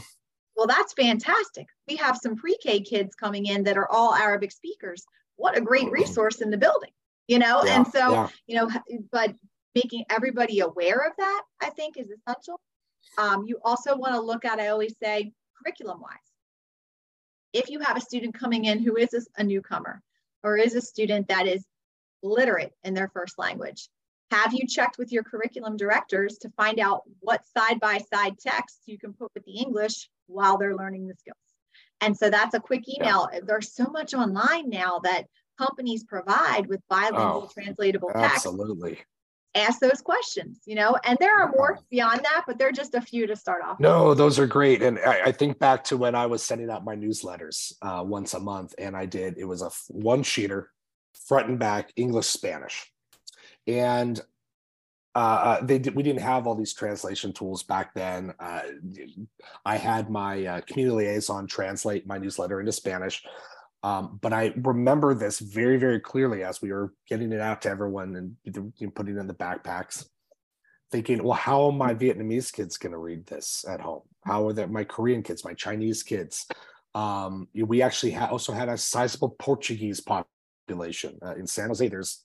Well, 0.57 0.67
that's 0.67 0.93
fantastic. 0.93 1.67
We 1.89 1.97
have 1.97 2.17
some 2.17 2.37
pre 2.37 2.57
K 2.63 2.81
kids 2.81 3.15
coming 3.15 3.47
in 3.47 3.65
that 3.65 3.77
are 3.77 3.91
all 3.91 4.15
Arabic 4.15 4.53
speakers. 4.53 5.05
What 5.37 5.57
a 5.57 5.61
great 5.61 5.85
mm-hmm. 5.85 5.95
resource 5.95 6.41
in 6.41 6.51
the 6.51 6.59
building, 6.59 6.93
you 7.27 7.39
know? 7.39 7.63
Yeah, 7.65 7.77
and 7.77 7.87
so, 7.89 8.13
yeah. 8.13 8.29
you 8.47 8.57
know, 8.57 8.71
but 9.11 9.35
making 9.75 10.05
everybody 10.11 10.61
aware 10.61 11.07
of 11.07 11.13
that, 11.19 11.43
I 11.61 11.71
think, 11.71 11.97
is 11.97 12.09
essential. 12.11 12.61
Um, 13.19 13.45
you 13.47 13.59
also 13.65 13.97
want 13.97 14.15
to 14.15 14.21
look 14.21 14.45
at, 14.45 14.61
I 14.61 14.69
always 14.69 14.95
say, 15.03 15.33
curriculum 15.61 16.01
wise. 16.01 16.19
If 17.53 17.71
you 17.71 17.81
have 17.81 17.97
a 17.97 18.01
student 18.01 18.35
coming 18.35 18.65
in 18.65 18.79
who 18.79 18.97
is 18.97 19.29
a 19.37 19.45
newcomer 19.45 20.03
or 20.43 20.57
is 20.57 20.75
a 20.75 20.81
student 20.81 21.29
that 21.29 21.47
is 21.47 21.65
literate 22.23 22.73
in 22.83 22.95
their 22.95 23.09
first 23.09 23.39
language? 23.39 23.89
Have 24.31 24.53
you 24.53 24.67
checked 24.67 24.99
with 24.99 25.13
your 25.13 25.23
curriculum 25.23 25.77
directors 25.77 26.39
to 26.39 26.51
find 26.51 26.81
out 26.81 27.03
what 27.21 27.47
side 27.57 27.79
by 27.79 27.99
side 27.99 28.39
text 28.39 28.81
you 28.87 28.99
can 28.99 29.13
put 29.13 29.31
with 29.35 29.45
the 29.45 29.53
English 29.53 30.09
while 30.27 30.59
they're 30.59 30.77
learning 30.77 31.07
the 31.07 31.15
skills? 31.15 31.37
And 32.01 32.17
so 32.17 32.31
that's 32.31 32.55
a 32.55 32.61
quick 32.61 32.85
email. 32.89 33.29
Yeah. 33.33 33.41
There's 33.47 33.73
so 33.73 33.87
much 33.87 34.15
online 34.15 34.69
now 34.69 35.01
that 35.05 35.25
companies 35.59 36.05
provide 36.05 36.67
with 36.67 36.81
bilingual 36.89 37.49
oh, 37.49 37.51
translatable 37.53 38.11
text. 38.15 38.37
Absolutely. 38.37 38.99
Ask 39.57 39.79
those 39.79 40.03
questions, 40.03 40.63
you 40.67 40.75
know, 40.75 40.99
and 41.05 41.17
there 41.21 41.41
are 41.41 41.53
more 41.53 41.79
beyond 41.89 42.21
that, 42.25 42.43
but 42.45 42.59
they're 42.59 42.73
just 42.73 42.95
a 42.95 43.01
few 43.01 43.29
to 43.29 43.37
start 43.37 43.63
off. 43.65 43.79
No, 43.79 44.09
with. 44.09 44.19
those 44.19 44.39
are 44.41 44.49
great. 44.49 44.83
And 44.83 44.99
I, 44.99 45.27
I, 45.27 45.33
think 45.33 45.61
back 45.61 45.85
to 45.85 45.97
when 45.97 46.17
I 46.17 46.27
was 46.27 46.43
sending 46.43 46.71
out 46.71 46.85
my 46.85 46.97
newsletters 46.97 47.73
uh, 47.81 48.03
once 48.05 48.35
a 48.35 48.41
month, 48.41 48.75
and 48.79 48.97
I 48.97 49.07
did, 49.07 49.39
it 49.39 49.45
was 49.45 49.63
a 49.63 49.71
one 49.89 50.25
sheeter 50.25 50.67
front 51.29 51.49
and 51.49 51.59
back, 51.59 51.93
English, 51.95 52.27
Spanish. 52.27 52.91
And 53.69 54.21
uh, 55.15 55.19
uh, 55.19 55.65
they 55.65 55.79
we 55.95 56.03
didn't 56.03 56.23
have 56.23 56.47
all 56.47 56.55
these 56.55 56.75
translation 56.75 57.33
tools 57.33 57.63
back 57.63 57.95
then. 57.95 58.35
Uh, 58.41 58.63
I 59.65 59.77
had 59.77 60.11
my 60.11 60.45
uh, 60.45 60.61
community 60.63 61.07
liaison 61.07 61.47
translate 61.47 62.07
my 62.07 62.19
newsletter 62.19 62.61
into 62.61 62.73
Spanish. 62.73 63.23
Um, 63.85 64.19
but 64.23 64.33
I 64.33 64.55
remember 64.57 65.15
this 65.15 65.39
very, 65.39 65.77
very 65.77 66.01
clearly 66.01 66.43
as 66.43 66.63
we 66.63 66.73
were 66.73 66.95
getting 67.07 67.33
it 67.33 67.41
out 67.41 67.61
to 67.63 67.69
everyone 67.69 68.17
and 68.17 68.95
putting 68.95 69.17
it 69.17 69.21
in 69.21 69.27
the 69.27 69.35
backpacks, 69.35 70.07
thinking, 70.91 71.23
well, 71.23 71.35
how 71.35 71.67
are 71.67 71.73
my 71.73 71.95
Vietnamese 71.95 72.51
kids 72.51 72.79
going 72.79 72.93
to 72.93 72.99
read 72.99 73.27
this 73.27 73.63
at 73.69 73.83
home? 73.83 74.01
How 74.25 74.49
are 74.49 74.67
my 74.69 74.85
Korean 74.85 75.23
kids, 75.23 75.45
my 75.45 75.53
Chinese 75.53 76.03
kids? 76.03 76.47
Um, 76.95 77.47
we 77.55 77.83
actually 77.83 78.13
ha- 78.13 78.31
also 78.31 78.55
had 78.55 78.71
a 78.71 78.79
sizable 78.79 79.37
Portuguese 79.39 80.01
population 80.01 81.19
uh, 81.23 81.35
in 81.35 81.47
San 81.47 81.69
Jose. 81.69 81.87
There's 81.87 82.23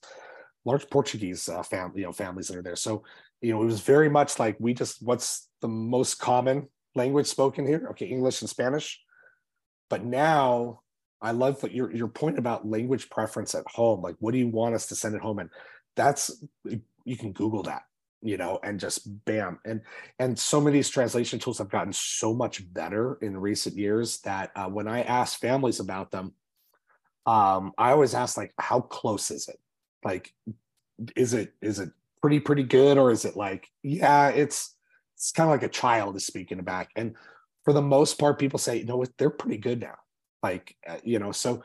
large 0.64 0.88
Portuguese 0.90 1.48
uh, 1.48 1.62
you 1.94 2.04
know 2.04 2.12
families 2.12 2.48
that 2.48 2.56
are 2.56 2.62
there. 2.62 2.76
So 2.76 3.04
you 3.40 3.52
know 3.52 3.62
it 3.62 3.66
was 3.66 3.80
very 3.80 4.08
much 4.08 4.38
like 4.38 4.56
we 4.58 4.74
just 4.74 5.02
what's 5.02 5.48
the 5.60 5.68
most 5.68 6.14
common 6.18 6.68
language 6.94 7.26
spoken 7.26 7.66
here. 7.66 7.86
Okay, 7.90 8.06
English 8.06 8.40
and 8.40 8.50
Spanish. 8.50 9.00
But 9.88 10.04
now 10.04 10.80
I 11.20 11.32
love 11.32 11.62
your 11.70 11.92
your 11.92 12.08
point 12.08 12.38
about 12.38 12.66
language 12.66 13.10
preference 13.10 13.54
at 13.54 13.66
home. 13.66 14.02
Like, 14.02 14.16
what 14.20 14.32
do 14.32 14.38
you 14.38 14.48
want 14.48 14.74
us 14.74 14.86
to 14.86 14.96
send 14.96 15.14
it 15.14 15.20
home? 15.20 15.38
And 15.38 15.50
that's 15.96 16.42
you 17.04 17.16
can 17.16 17.32
Google 17.32 17.62
that, 17.64 17.82
you 18.22 18.36
know, 18.36 18.58
and 18.62 18.80
just 18.80 19.24
bam. 19.24 19.58
And 19.64 19.82
and 20.18 20.38
so 20.38 20.60
many 20.60 20.70
of 20.70 20.74
these 20.74 20.90
translation 20.90 21.38
tools 21.38 21.58
have 21.58 21.68
gotten 21.68 21.92
so 21.92 22.34
much 22.34 22.72
better 22.72 23.18
in 23.20 23.36
recent 23.36 23.76
years 23.76 24.20
that 24.20 24.50
uh, 24.56 24.68
when 24.68 24.88
I 24.88 25.02
ask 25.02 25.38
families 25.38 25.80
about 25.80 26.10
them, 26.10 26.32
um, 27.26 27.72
I 27.76 27.90
always 27.90 28.14
ask 28.14 28.36
like, 28.36 28.54
how 28.58 28.80
close 28.80 29.30
is 29.30 29.48
it? 29.48 29.58
Like, 30.04 30.32
is 31.16 31.34
it 31.34 31.54
is 31.62 31.78
it 31.78 31.90
pretty 32.20 32.40
pretty 32.40 32.62
good 32.62 32.98
or 32.98 33.10
is 33.10 33.24
it 33.24 33.36
like, 33.36 33.68
yeah, 33.82 34.28
it's 34.28 34.76
it's 35.16 35.32
kind 35.32 35.48
of 35.48 35.52
like 35.52 35.62
a 35.62 35.68
child 35.68 36.16
is 36.16 36.26
speaking 36.26 36.60
back. 36.62 36.90
And 36.96 37.14
for 37.64 37.72
the 37.72 37.82
most 37.82 38.18
part, 38.18 38.38
people 38.38 38.58
say, 38.58 38.78
you 38.78 38.84
know, 38.84 38.96
what 38.96 39.10
they're 39.18 39.30
pretty 39.30 39.58
good 39.58 39.80
now. 39.80 39.96
Like, 40.42 40.74
uh, 40.88 40.96
you 41.04 41.18
know, 41.18 41.32
so 41.32 41.62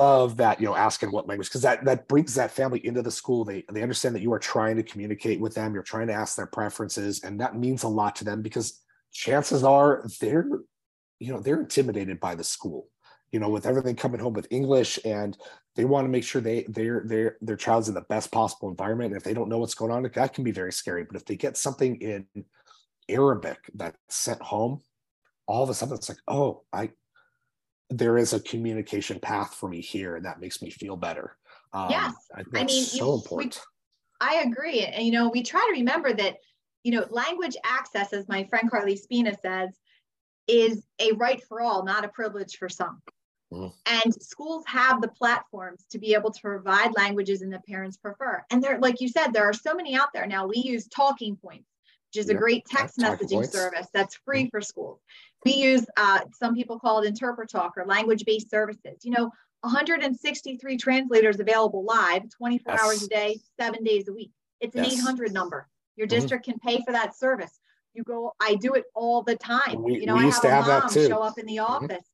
love 0.00 0.38
that, 0.38 0.60
you 0.60 0.66
know, 0.66 0.74
asking 0.74 1.12
what 1.12 1.28
language, 1.28 1.48
because 1.48 1.62
that 1.62 1.84
that 1.84 2.08
brings 2.08 2.34
that 2.34 2.50
family 2.50 2.84
into 2.84 3.02
the 3.02 3.10
school. 3.10 3.44
They 3.44 3.64
they 3.72 3.82
understand 3.82 4.14
that 4.14 4.22
you 4.22 4.32
are 4.32 4.38
trying 4.38 4.76
to 4.76 4.82
communicate 4.82 5.40
with 5.40 5.54
them, 5.54 5.74
you're 5.74 5.82
trying 5.82 6.08
to 6.08 6.14
ask 6.14 6.36
their 6.36 6.46
preferences, 6.46 7.22
and 7.22 7.38
that 7.40 7.56
means 7.56 7.82
a 7.82 7.88
lot 7.88 8.16
to 8.16 8.24
them 8.24 8.42
because 8.42 8.80
chances 9.12 9.62
are 9.62 10.04
they're, 10.20 10.48
you 11.18 11.32
know, 11.32 11.40
they're 11.40 11.60
intimidated 11.60 12.18
by 12.18 12.34
the 12.34 12.44
school 12.44 12.88
you 13.32 13.40
know, 13.40 13.48
with 13.48 13.66
everything 13.66 13.96
coming 13.96 14.20
home 14.20 14.32
with 14.32 14.46
English 14.50 14.98
and 15.04 15.36
they 15.76 15.84
want 15.84 16.04
to 16.04 16.08
make 16.08 16.24
sure 16.24 16.40
they 16.40 16.64
their 16.68 17.02
their 17.06 17.36
their 17.40 17.56
child's 17.56 17.88
in 17.88 17.94
the 17.94 18.00
best 18.02 18.32
possible 18.32 18.68
environment. 18.68 19.12
And 19.12 19.16
if 19.16 19.24
they 19.24 19.34
don't 19.34 19.48
know 19.48 19.58
what's 19.58 19.74
going 19.74 19.92
on, 19.92 20.02
that 20.02 20.34
can 20.34 20.44
be 20.44 20.50
very 20.50 20.72
scary. 20.72 21.04
But 21.04 21.16
if 21.16 21.24
they 21.24 21.36
get 21.36 21.56
something 21.56 21.96
in 21.96 22.26
Arabic 23.08 23.58
that's 23.74 23.96
sent 24.08 24.42
home, 24.42 24.80
all 25.46 25.62
of 25.62 25.70
a 25.70 25.74
sudden 25.74 25.94
it's 25.94 26.08
like, 26.08 26.18
oh, 26.28 26.62
I 26.72 26.90
there 27.88 28.18
is 28.18 28.32
a 28.32 28.40
communication 28.40 29.18
path 29.18 29.54
for 29.54 29.68
me 29.68 29.80
here, 29.80 30.16
and 30.16 30.24
that 30.24 30.40
makes 30.40 30.62
me 30.62 30.70
feel 30.70 30.96
better. 30.96 31.36
Um, 31.72 31.90
yes, 31.90 32.14
I, 32.34 32.42
I 32.54 32.64
mean, 32.64 32.84
so 32.84 33.06
you, 33.06 33.14
important. 33.14 33.60
We, 34.20 34.28
I 34.28 34.42
agree, 34.42 34.80
and 34.84 35.04
you 35.04 35.12
know, 35.12 35.28
we 35.28 35.42
try 35.42 35.64
to 35.72 35.78
remember 35.80 36.12
that 36.12 36.36
you 36.82 36.92
know, 36.92 37.06
language 37.10 37.56
access, 37.64 38.12
as 38.12 38.28
my 38.28 38.44
friend 38.44 38.70
Carly 38.70 38.96
Spina 38.96 39.34
says, 39.42 39.70
is 40.48 40.86
a 40.98 41.12
right 41.12 41.42
for 41.44 41.60
all, 41.60 41.84
not 41.84 42.04
a 42.04 42.08
privilege 42.08 42.56
for 42.56 42.68
some. 42.68 43.02
Mm. 43.52 43.72
And 43.86 44.14
schools 44.22 44.64
have 44.66 45.00
the 45.00 45.08
platforms 45.08 45.84
to 45.90 45.98
be 45.98 46.14
able 46.14 46.30
to 46.30 46.40
provide 46.40 46.94
languages 46.96 47.42
and 47.42 47.52
the 47.52 47.60
parents 47.60 47.96
prefer. 47.96 48.44
And 48.50 48.62
there, 48.62 48.78
like 48.78 49.00
you 49.00 49.08
said, 49.08 49.32
there 49.32 49.44
are 49.44 49.52
so 49.52 49.74
many 49.74 49.96
out 49.96 50.12
there 50.12 50.26
now. 50.26 50.46
We 50.46 50.58
use 50.58 50.86
Talking 50.86 51.36
Points, 51.36 51.68
which 52.08 52.22
is 52.22 52.28
yep. 52.28 52.36
a 52.36 52.38
great 52.38 52.64
text 52.64 52.98
messaging 52.98 53.48
service 53.50 53.88
that's 53.92 54.16
free 54.24 54.44
mm. 54.44 54.50
for 54.50 54.60
schools. 54.60 55.00
We 55.44 55.54
use, 55.54 55.84
uh, 55.96 56.20
some 56.38 56.54
people 56.54 56.78
call 56.78 57.02
it 57.02 57.12
Interpretalk 57.12 57.70
or 57.76 57.86
language 57.86 58.24
based 58.24 58.50
services. 58.50 59.04
You 59.04 59.12
know, 59.12 59.30
163 59.62 60.76
translators 60.76 61.40
available 61.40 61.84
live 61.84 62.22
24 62.30 62.72
yes. 62.72 62.82
hours 62.82 63.02
a 63.02 63.08
day, 63.08 63.40
seven 63.58 63.84
days 63.84 64.08
a 64.08 64.12
week. 64.12 64.30
It's 64.60 64.76
an 64.76 64.84
yes. 64.84 65.00
800 65.00 65.32
number. 65.32 65.68
Your 65.96 66.06
mm-hmm. 66.06 66.14
district 66.14 66.46
mm-hmm. 66.46 66.58
can 66.58 66.76
pay 66.76 66.82
for 66.84 66.92
that 66.92 67.16
service. 67.16 67.58
You 67.94 68.04
go, 68.04 68.32
I 68.40 68.54
do 68.54 68.74
it 68.74 68.84
all 68.94 69.22
the 69.22 69.36
time. 69.36 69.82
We, 69.82 69.94
you 69.94 70.06
know, 70.06 70.14
I 70.14 70.22
have 70.22 70.44
a 70.44 70.48
mom 70.48 70.90
show 70.92 71.22
up 71.22 71.38
in 71.38 71.46
the 71.46 71.56
mm-hmm. 71.56 71.84
office. 71.84 72.04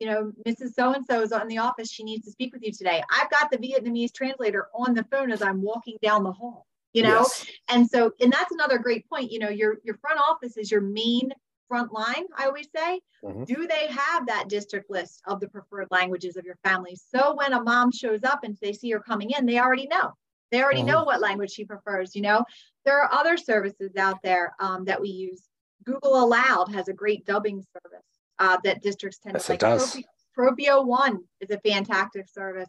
You 0.00 0.06
know, 0.08 0.32
Mrs. 0.48 0.72
So 0.74 0.94
and 0.94 1.04
so 1.04 1.20
is 1.20 1.30
in 1.30 1.46
the 1.46 1.58
office. 1.58 1.90
She 1.90 2.02
needs 2.02 2.24
to 2.24 2.32
speak 2.32 2.54
with 2.54 2.62
you 2.62 2.72
today. 2.72 3.02
I've 3.10 3.30
got 3.30 3.50
the 3.50 3.58
Vietnamese 3.58 4.12
translator 4.12 4.68
on 4.74 4.94
the 4.94 5.04
phone 5.04 5.30
as 5.30 5.42
I'm 5.42 5.60
walking 5.62 5.98
down 6.02 6.24
the 6.24 6.32
hall, 6.32 6.66
you 6.94 7.02
know? 7.02 7.18
Yes. 7.20 7.46
And 7.68 7.88
so, 7.88 8.12
and 8.18 8.32
that's 8.32 8.50
another 8.50 8.78
great 8.78 9.08
point. 9.08 9.30
You 9.30 9.40
know, 9.40 9.50
your, 9.50 9.76
your 9.84 9.98
front 9.98 10.18
office 10.18 10.56
is 10.56 10.70
your 10.70 10.80
main 10.80 11.30
front 11.68 11.92
line, 11.92 12.24
I 12.36 12.46
always 12.46 12.68
say. 12.74 13.00
Mm-hmm. 13.22 13.44
Do 13.44 13.68
they 13.68 13.88
have 13.88 14.26
that 14.26 14.48
district 14.48 14.90
list 14.90 15.20
of 15.26 15.38
the 15.38 15.48
preferred 15.48 15.88
languages 15.90 16.36
of 16.36 16.46
your 16.46 16.58
family? 16.64 16.96
So 16.96 17.34
when 17.36 17.52
a 17.52 17.62
mom 17.62 17.92
shows 17.92 18.24
up 18.24 18.40
and 18.42 18.56
they 18.62 18.72
see 18.72 18.90
her 18.90 19.00
coming 19.00 19.30
in, 19.30 19.44
they 19.44 19.58
already 19.58 19.86
know. 19.86 20.14
They 20.50 20.62
already 20.62 20.80
mm-hmm. 20.80 20.88
know 20.88 21.04
what 21.04 21.20
language 21.20 21.52
she 21.52 21.64
prefers. 21.64 22.16
You 22.16 22.22
know, 22.22 22.44
there 22.84 23.00
are 23.00 23.12
other 23.12 23.36
services 23.36 23.96
out 23.96 24.22
there 24.22 24.54
um, 24.58 24.86
that 24.86 25.00
we 25.00 25.08
use. 25.08 25.42
Google 25.84 26.24
Aloud 26.24 26.72
has 26.72 26.88
a 26.88 26.92
great 26.92 27.24
dubbing 27.24 27.62
service 27.72 28.04
uh, 28.40 28.56
that 28.64 28.82
districts 28.82 29.18
tend 29.18 29.34
yes, 29.34 29.46
to 29.46 29.52
like. 29.52 29.60
Does. 29.60 30.02
Propio 30.34 30.82
One 30.82 31.20
is 31.40 31.50
a 31.50 31.60
fantastic 31.60 32.28
service. 32.28 32.68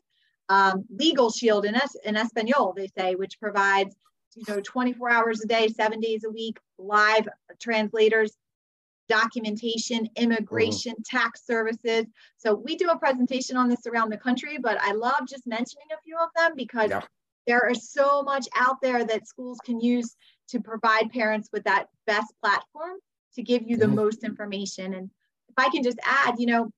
Um, 0.50 0.84
Legal 0.90 1.32
Shield 1.32 1.66
in, 1.66 1.76
es- 1.76 1.96
in 2.04 2.18
Espanol, 2.18 2.74
they 2.76 2.88
say, 2.98 3.16
which 3.16 3.40
provides 3.40 3.96
you 4.36 4.44
know 4.48 4.62
24 4.62 5.10
hours 5.10 5.42
a 5.44 5.48
day, 5.48 5.68
seven 5.70 6.00
days 6.00 6.24
a 6.26 6.30
week, 6.30 6.60
live 6.78 7.28
translators, 7.60 8.36
documentation, 9.08 10.08
immigration, 10.16 10.94
mm-hmm. 10.94 11.18
tax 11.18 11.46
services. 11.46 12.06
So 12.38 12.54
we 12.56 12.76
do 12.76 12.90
a 12.90 12.98
presentation 12.98 13.58
on 13.58 13.70
this 13.70 13.86
around 13.88 14.10
the 14.10 14.18
country, 14.18 14.58
but 14.62 14.78
I 14.82 14.92
love 14.94 15.28
just 15.28 15.48
mentioning 15.48 15.88
a 15.94 16.02
few 16.04 16.18
of 16.18 16.30
them 16.36 16.54
because 16.56 16.90
yeah. 16.90 17.02
there 17.48 17.70
is 17.70 17.90
so 17.90 18.24
much 18.24 18.48
out 18.56 18.82
there 18.82 19.06
that 19.06 19.28
schools 19.28 19.60
can 19.64 19.80
use 19.80 20.16
to 20.50 20.60
provide 20.60 21.12
parents 21.12 21.50
with 21.54 21.64
that 21.64 21.88
best 22.08 22.34
platform 22.42 22.98
to 23.36 23.44
give 23.44 23.64
you 23.66 23.78
the 23.78 23.86
mm-hmm. 23.86 23.96
most 23.96 24.24
information. 24.24 24.94
And 24.94 25.10
if 25.58 25.66
I 25.66 25.70
can 25.70 25.84
just 25.84 26.00
add, 26.04 26.36
you 26.40 26.48
know, 26.48 26.70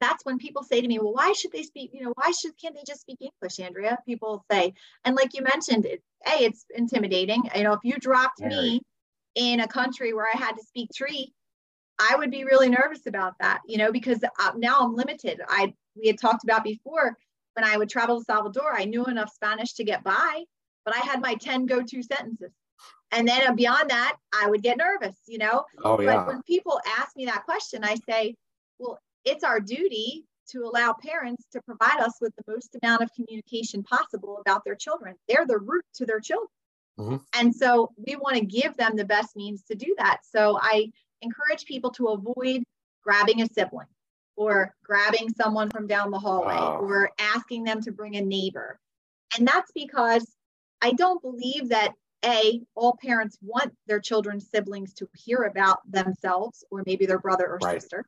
that's 0.00 0.24
when 0.24 0.38
people 0.38 0.62
say 0.62 0.80
to 0.80 0.86
me, 0.86 0.98
well, 0.98 1.12
why 1.12 1.32
should 1.32 1.52
they 1.52 1.62
speak, 1.62 1.90
you 1.92 2.02
know, 2.02 2.12
why 2.14 2.30
should 2.30 2.52
can't 2.60 2.74
they 2.74 2.82
just 2.86 3.00
speak 3.00 3.18
English, 3.20 3.58
Andrea? 3.58 3.98
People 4.06 4.44
say, 4.50 4.72
and 5.04 5.16
like 5.16 5.34
you 5.34 5.42
mentioned, 5.42 5.86
it, 5.86 6.02
hey, 6.24 6.44
it's 6.44 6.64
intimidating. 6.74 7.42
You 7.54 7.64
know, 7.64 7.72
if 7.72 7.80
you 7.82 7.96
dropped 7.98 8.40
me 8.40 8.80
in 9.34 9.60
a 9.60 9.68
country 9.68 10.14
where 10.14 10.26
I 10.32 10.36
had 10.36 10.52
to 10.52 10.62
speak 10.62 10.90
tree, 10.94 11.32
I 11.98 12.14
would 12.16 12.30
be 12.30 12.44
really 12.44 12.68
nervous 12.68 13.06
about 13.06 13.34
that, 13.40 13.60
you 13.66 13.76
know, 13.76 13.90
because 13.90 14.22
uh, 14.22 14.52
now 14.56 14.78
I'm 14.80 14.94
limited. 14.94 15.40
I 15.48 15.74
we 16.00 16.06
had 16.06 16.18
talked 16.18 16.44
about 16.44 16.62
before 16.62 17.16
when 17.54 17.64
I 17.64 17.76
would 17.76 17.88
travel 17.88 18.18
to 18.18 18.24
Salvador, 18.24 18.72
I 18.72 18.84
knew 18.84 19.04
enough 19.06 19.32
Spanish 19.34 19.72
to 19.74 19.84
get 19.84 20.04
by, 20.04 20.44
but 20.84 20.94
I 20.94 21.00
had 21.00 21.20
my 21.20 21.34
10 21.34 21.66
go-to 21.66 22.02
sentences. 22.04 22.52
And 23.10 23.26
then 23.26 23.56
beyond 23.56 23.90
that, 23.90 24.16
I 24.34 24.48
would 24.50 24.62
get 24.62 24.76
nervous, 24.76 25.16
you 25.26 25.38
know. 25.38 25.64
Oh, 25.82 26.00
yeah. 26.00 26.16
But 26.16 26.26
when 26.26 26.42
people 26.42 26.80
ask 26.98 27.16
me 27.16 27.24
that 27.26 27.44
question, 27.44 27.84
I 27.84 27.96
say, 28.08 28.34
well, 28.78 28.98
it's 29.24 29.44
our 29.44 29.60
duty 29.60 30.24
to 30.50 30.64
allow 30.64 30.94
parents 30.94 31.44
to 31.52 31.60
provide 31.62 32.00
us 32.00 32.14
with 32.20 32.34
the 32.36 32.52
most 32.52 32.76
amount 32.82 33.02
of 33.02 33.10
communication 33.14 33.82
possible 33.82 34.38
about 34.40 34.64
their 34.64 34.74
children. 34.74 35.14
They're 35.28 35.46
the 35.46 35.58
root 35.58 35.84
to 35.94 36.06
their 36.06 36.20
children. 36.20 36.48
Mm-hmm. 36.98 37.16
And 37.34 37.54
so 37.54 37.92
we 38.06 38.16
want 38.16 38.36
to 38.36 38.44
give 38.44 38.76
them 38.76 38.96
the 38.96 39.04
best 39.04 39.36
means 39.36 39.62
to 39.70 39.74
do 39.74 39.94
that. 39.98 40.18
So 40.22 40.58
I 40.60 40.90
encourage 41.22 41.64
people 41.64 41.90
to 41.92 42.08
avoid 42.08 42.62
grabbing 43.02 43.42
a 43.42 43.46
sibling 43.52 43.86
or 44.36 44.74
grabbing 44.84 45.28
someone 45.30 45.70
from 45.70 45.86
down 45.86 46.10
the 46.10 46.18
hallway 46.18 46.54
wow. 46.54 46.78
or 46.80 47.10
asking 47.18 47.64
them 47.64 47.80
to 47.82 47.92
bring 47.92 48.16
a 48.16 48.20
neighbor. 48.20 48.78
And 49.36 49.46
that's 49.46 49.70
because 49.74 50.26
I 50.80 50.92
don't 50.92 51.20
believe 51.22 51.70
that 51.70 51.92
a 52.24 52.60
all 52.74 52.98
parents 53.00 53.38
want 53.42 53.72
their 53.86 54.00
children's 54.00 54.50
siblings 54.50 54.92
to 54.94 55.08
hear 55.14 55.42
about 55.44 55.78
themselves 55.90 56.64
or 56.70 56.82
maybe 56.86 57.06
their 57.06 57.18
brother 57.18 57.46
or 57.46 57.58
right. 57.58 57.80
sister 57.80 58.06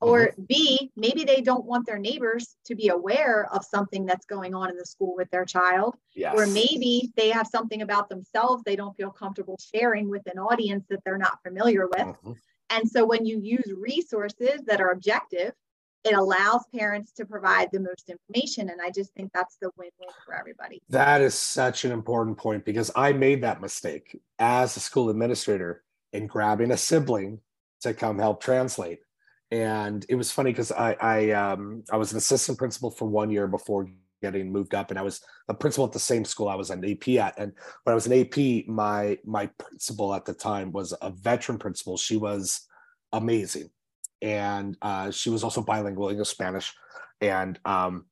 or 0.00 0.28
mm-hmm. 0.28 0.42
b 0.48 0.92
maybe 0.96 1.24
they 1.24 1.40
don't 1.40 1.64
want 1.64 1.86
their 1.86 1.98
neighbors 1.98 2.56
to 2.64 2.74
be 2.74 2.88
aware 2.88 3.48
of 3.52 3.64
something 3.64 4.04
that's 4.04 4.26
going 4.26 4.54
on 4.54 4.70
in 4.70 4.76
the 4.76 4.84
school 4.84 5.14
with 5.16 5.30
their 5.30 5.44
child 5.44 5.96
yes. 6.14 6.34
or 6.36 6.46
maybe 6.46 7.12
they 7.16 7.30
have 7.30 7.46
something 7.46 7.82
about 7.82 8.08
themselves 8.08 8.62
they 8.64 8.76
don't 8.76 8.96
feel 8.96 9.10
comfortable 9.10 9.58
sharing 9.74 10.08
with 10.08 10.22
an 10.26 10.38
audience 10.38 10.84
that 10.88 11.00
they're 11.04 11.18
not 11.18 11.38
familiar 11.42 11.86
with 11.86 12.06
mm-hmm. 12.06 12.32
and 12.70 12.88
so 12.88 13.04
when 13.04 13.24
you 13.24 13.40
use 13.40 13.72
resources 13.76 14.60
that 14.66 14.80
are 14.80 14.90
objective 14.90 15.52
it 16.04 16.14
allows 16.14 16.64
parents 16.74 17.12
to 17.12 17.24
provide 17.24 17.68
the 17.72 17.80
most 17.80 18.10
information 18.10 18.70
and 18.70 18.80
i 18.80 18.90
just 18.90 19.12
think 19.14 19.30
that's 19.32 19.56
the 19.60 19.70
win-win 19.76 20.08
for 20.24 20.34
everybody 20.34 20.82
that 20.88 21.20
is 21.20 21.34
such 21.34 21.84
an 21.84 21.92
important 21.92 22.36
point 22.36 22.64
because 22.64 22.90
i 22.96 23.12
made 23.12 23.42
that 23.42 23.60
mistake 23.60 24.20
as 24.38 24.76
a 24.76 24.80
school 24.80 25.10
administrator 25.10 25.82
in 26.12 26.26
grabbing 26.26 26.70
a 26.72 26.76
sibling 26.76 27.38
to 27.80 27.94
come 27.94 28.18
help 28.18 28.42
translate 28.42 29.00
and 29.52 30.06
it 30.08 30.14
was 30.14 30.32
funny 30.32 30.50
because 30.50 30.72
I 30.72 30.96
I, 30.98 31.30
um, 31.32 31.84
I 31.92 31.98
was 31.98 32.12
an 32.12 32.18
assistant 32.18 32.56
principal 32.56 32.90
for 32.90 33.04
one 33.04 33.30
year 33.30 33.46
before 33.46 33.86
getting 34.22 34.50
moved 34.50 34.74
up, 34.74 34.90
and 34.90 34.98
I 34.98 35.02
was 35.02 35.20
a 35.48 35.54
principal 35.54 35.84
at 35.84 35.92
the 35.92 35.98
same 35.98 36.24
school 36.24 36.48
I 36.48 36.54
was 36.54 36.70
an 36.70 36.82
AP 36.84 37.08
at. 37.20 37.38
And 37.38 37.52
when 37.84 37.92
I 37.92 37.94
was 37.94 38.06
an 38.06 38.18
AP, 38.18 38.66
my 38.66 39.18
my 39.26 39.46
principal 39.58 40.14
at 40.14 40.24
the 40.24 40.32
time 40.32 40.72
was 40.72 40.94
a 41.02 41.10
veteran 41.10 41.58
principal. 41.58 41.98
She 41.98 42.16
was 42.16 42.66
amazing, 43.12 43.68
and 44.22 44.76
uh, 44.80 45.10
she 45.10 45.30
was 45.30 45.44
also 45.44 45.60
bilingual 45.60 46.08
English 46.08 46.28
Spanish, 46.28 46.72
and 47.20 47.58
um, 47.64 48.06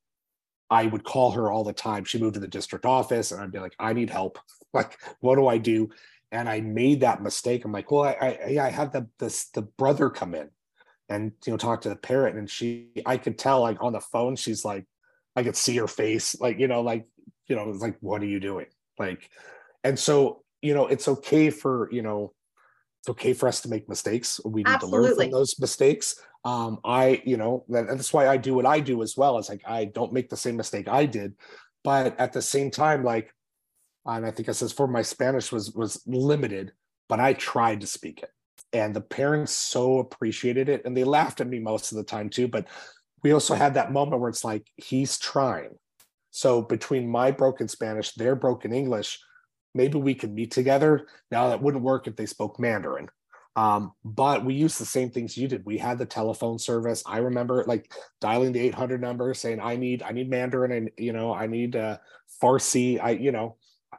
I 0.69 0.87
would 0.87 1.05
call 1.05 1.31
her 1.33 1.51
all 1.51 1.65
the 1.65 1.73
time. 1.73 2.05
She 2.05 2.19
moved 2.19 2.35
to 2.35 2.41
the 2.41 2.49
district 2.49 2.85
office, 2.85 3.33
and 3.33 3.41
I'd 3.41 3.53
be 3.53 3.61
like, 3.61 3.75
"I 3.79 3.93
need 3.93 4.11
help. 4.11 4.39
Like, 4.73 5.01
what 5.19 5.35
do 5.35 5.49
I 5.49 5.59
do?" 5.59 5.89
And 6.31 6.49
I 6.49 6.61
made 6.61 7.01
that 7.01 7.25
mistake. 7.25 7.65
I'm 7.65 7.73
like, 7.73 7.91
"Well, 7.91 8.05
I 8.05 8.39
I, 8.57 8.67
I 8.67 8.71
had 8.71 8.93
the 8.93 9.09
this 9.19 9.47
the 9.47 9.63
brother 9.63 10.11
come 10.11 10.35
in." 10.35 10.51
and 11.11 11.33
you 11.45 11.53
know 11.53 11.57
talk 11.57 11.83
to 11.83 11.89
the 11.89 11.97
parent 11.97 12.39
and 12.39 12.49
she 12.49 12.89
i 13.05 13.17
could 13.17 13.37
tell 13.37 13.61
like 13.61 13.83
on 13.83 13.93
the 13.93 14.01
phone 14.01 14.37
she's 14.37 14.65
like 14.65 14.87
i 15.37 15.43
could 15.43 15.57
see 15.57 15.77
her 15.77 15.89
face 15.89 16.41
like 16.41 16.59
you 16.59 16.69
know 16.69 16.81
like 16.81 17.07
you 17.49 17.57
know 17.57 17.69
it's 17.69 17.83
like 17.83 17.97
what 18.01 18.23
are 18.23 18.27
you 18.27 18.41
doing 18.41 18.67
like 18.99 19.29
and 19.85 19.99
so 19.99 20.43
you 20.63 20.73
know 20.73 20.87
it's 20.87 21.09
okay 21.09 21.51
for 21.51 21.91
you 21.93 22.01
know 22.01 22.33
it's 23.01 23.09
okay 23.09 23.33
for 23.33 23.49
us 23.49 23.63
to 23.63 23.69
make 23.69 23.89
mistakes. 23.89 24.41
We 24.45 24.63
need 24.63 24.69
Absolutely. 24.69 24.99
to 24.99 25.03
learn 25.03 25.17
from 25.17 25.31
those 25.31 25.59
mistakes. 25.59 26.21
Um, 26.45 26.79
I, 26.85 27.23
you 27.25 27.37
know, 27.37 27.65
that, 27.69 27.89
that's 27.89 28.13
why 28.13 28.29
I 28.29 28.37
do 28.37 28.55
what 28.55 28.67
I 28.67 28.81
do 28.81 29.03
as 29.03 29.17
well. 29.17 29.39
It's 29.39 29.49
like 29.49 29.63
I 29.67 29.87
don't 29.87 30.13
make 30.13 30.29
the 30.29 30.37
same 30.37 30.57
mistake 30.57 30.89
I 30.89 31.07
did, 31.07 31.35
but 31.83 32.19
at 32.21 32.33
the 32.33 32.43
same 32.43 32.71
time, 32.71 33.03
like, 33.03 33.33
and 34.05 34.25
I 34.25 34.31
think 34.31 34.49
I 34.49 34.53
says 34.53 34.73
for 34.73 34.87
my 34.87 35.03
Spanish 35.03 35.53
was 35.53 35.73
was 35.73 36.03
limited, 36.07 36.73
but 37.09 37.21
I 37.21 37.35
tried 37.35 37.83
to 37.83 37.87
speak 37.87 38.23
it, 38.23 38.31
and 38.73 38.95
the 38.95 39.01
parents 39.01 39.53
so 39.53 39.99
appreciated 39.99 40.69
it, 40.69 40.83
and 40.85 40.97
they 40.97 41.05
laughed 41.05 41.41
at 41.41 41.49
me 41.49 41.59
most 41.59 41.93
of 41.93 41.99
the 41.99 42.05
time 42.05 42.31
too. 42.31 42.49
But 42.49 42.69
we 43.23 43.33
also 43.33 43.55
had 43.55 43.75
that 43.75 43.93
moment 43.93 44.21
where 44.21 44.31
it's 44.31 44.45
like 44.45 44.67
he's 44.77 45.19
trying. 45.19 45.77
So 46.31 46.63
between 46.63 47.09
my 47.09 47.31
broken 47.31 47.69
Spanish, 47.69 48.13
their 48.13 48.35
broken 48.37 48.73
English, 48.73 49.19
maybe 49.75 49.99
we 49.99 50.15
could 50.15 50.33
meet 50.33 50.51
together. 50.51 51.07
Now 51.31 51.49
that 51.49 51.63
wouldn't 51.63 51.85
work 51.85 52.07
if 52.07 52.17
they 52.17 52.27
spoke 52.27 52.59
Mandarin. 52.59 53.09
Um, 53.57 53.93
but 54.05 54.45
we 54.45 54.55
used 54.55 54.81
the 54.81 54.87
same 54.87 55.11
things 55.11 55.37
you 55.37 55.49
did. 55.49 55.67
We 55.67 55.77
had 55.77 55.99
the 55.99 56.07
telephone 56.07 56.59
service. 56.59 57.03
I 57.05 57.19
remember 57.19 57.65
like 57.67 57.93
dialing 58.21 58.53
the 58.53 58.61
800 58.61 59.01
number 59.01 59.35
saying, 59.35 59.61
I 59.61 59.77
need, 59.77 60.03
I 60.03 60.13
need 60.13 60.31
Mandarin 60.31 60.73
and, 60.73 60.91
you 60.97 61.13
know, 61.13 61.35
I 61.35 61.47
need 61.47 61.75
uh, 61.75 61.99
Farsi. 62.41 63.01
I, 63.03 63.11
you 63.11 63.33
know, 63.33 63.57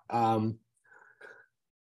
um, 0.10 0.57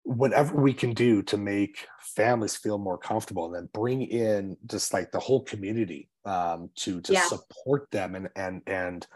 whatever 0.04 0.60
we 0.60 0.74
can 0.74 0.94
do 0.94 1.22
to 1.22 1.38
make 1.38 1.86
families 2.02 2.56
feel 2.56 2.78
more 2.78 2.98
comfortable 2.98 3.46
and 3.46 3.56
then 3.56 3.70
bring 3.74 4.02
in 4.02 4.58
just 4.66 4.94
like 4.94 5.12
the 5.12 5.20
whole 5.20 5.44
community 5.44 6.10
um, 6.26 6.70
to 6.76 7.00
to 7.02 7.14
yeah. 7.14 7.28
support 7.28 7.90
them 7.92 8.16
and 8.16 8.30
and 8.36 8.62
and 8.66 9.08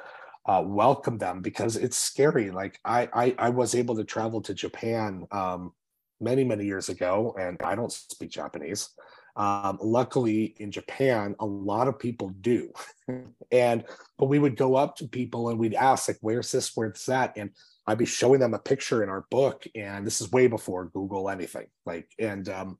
uh, 0.46 0.64
welcome 0.66 1.18
them 1.18 1.42
because 1.42 1.76
it's 1.76 1.98
scary. 1.98 2.52
Like 2.52 2.80
I, 2.84 3.10
I, 3.14 3.36
I 3.38 3.50
was 3.50 3.76
able 3.76 3.96
to 3.96 4.04
travel 4.04 4.42
to 4.42 4.54
Japan 4.54 5.26
um, 5.32 5.74
many 6.20 6.44
many 6.44 6.66
years 6.66 6.90
ago, 6.90 7.36
and 7.40 7.58
I 7.64 7.76
don't 7.76 7.92
speak 7.92 8.32
Japanese. 8.32 8.90
Um, 9.36 9.80
luckily, 9.82 10.56
in 10.60 10.70
Japan, 10.72 11.36
a 11.40 11.46
lot 11.46 11.88
of 11.88 11.98
people 11.98 12.30
do, 12.42 12.72
and 13.52 13.84
but 14.18 14.28
we 14.28 14.38
would 14.38 14.56
go 14.56 14.76
up 14.76 14.96
to 14.98 15.08
people 15.08 15.50
and 15.50 15.58
we'd 15.58 15.74
ask 15.74 16.08
like, 16.08 16.18
"Where's 16.22 16.52
this? 16.52 16.72
Where's 16.76 17.06
that?" 17.06 17.34
And 17.38 17.52
I'd 17.88 17.98
be 17.98 18.06
showing 18.06 18.40
them 18.40 18.54
a 18.54 18.60
picture 18.60 19.02
in 19.02 19.10
our 19.10 19.26
book, 19.32 19.66
and 19.76 20.06
this 20.06 20.22
is 20.22 20.32
way 20.32 20.48
before 20.48 20.90
Google 20.90 21.30
anything. 21.30 21.68
Like, 21.86 22.10
and 22.20 22.48
um, 22.50 22.78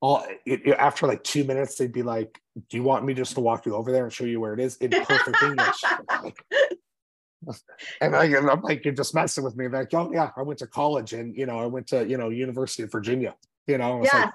all 0.00 0.24
it, 0.46 0.66
it, 0.66 0.76
after 0.78 1.06
like 1.06 1.22
two 1.22 1.44
minutes, 1.44 1.76
they'd 1.76 1.92
be 1.92 2.02
like, 2.02 2.40
"Do 2.68 2.76
you 2.76 2.82
want 2.82 3.04
me 3.04 3.14
just 3.14 3.34
to 3.34 3.40
walk 3.40 3.66
you 3.66 3.74
over 3.74 3.92
there 3.92 4.04
and 4.04 4.12
show 4.12 4.24
you 4.24 4.40
where 4.40 4.54
it 4.54 4.60
is 4.60 4.76
in 4.76 4.90
perfect 4.90 5.42
English?" 5.42 5.82
and 8.00 8.16
I, 8.16 8.24
am 8.24 8.62
like, 8.62 8.84
"You're 8.84 8.94
just 8.94 9.14
messing 9.14 9.44
with 9.44 9.56
me." 9.56 9.68
They're 9.68 9.80
like, 9.80 9.94
"Oh 9.94 10.10
yeah, 10.12 10.30
I 10.36 10.42
went 10.42 10.58
to 10.60 10.66
college, 10.66 11.12
and 11.12 11.36
you 11.36 11.46
know, 11.46 11.58
I 11.58 11.66
went 11.66 11.86
to 11.88 12.08
you 12.08 12.16
know 12.16 12.30
University 12.30 12.82
of 12.82 12.92
Virginia." 12.92 13.34
You 13.66 13.78
know, 13.78 14.02
yeah. 14.02 14.24
Like, 14.24 14.34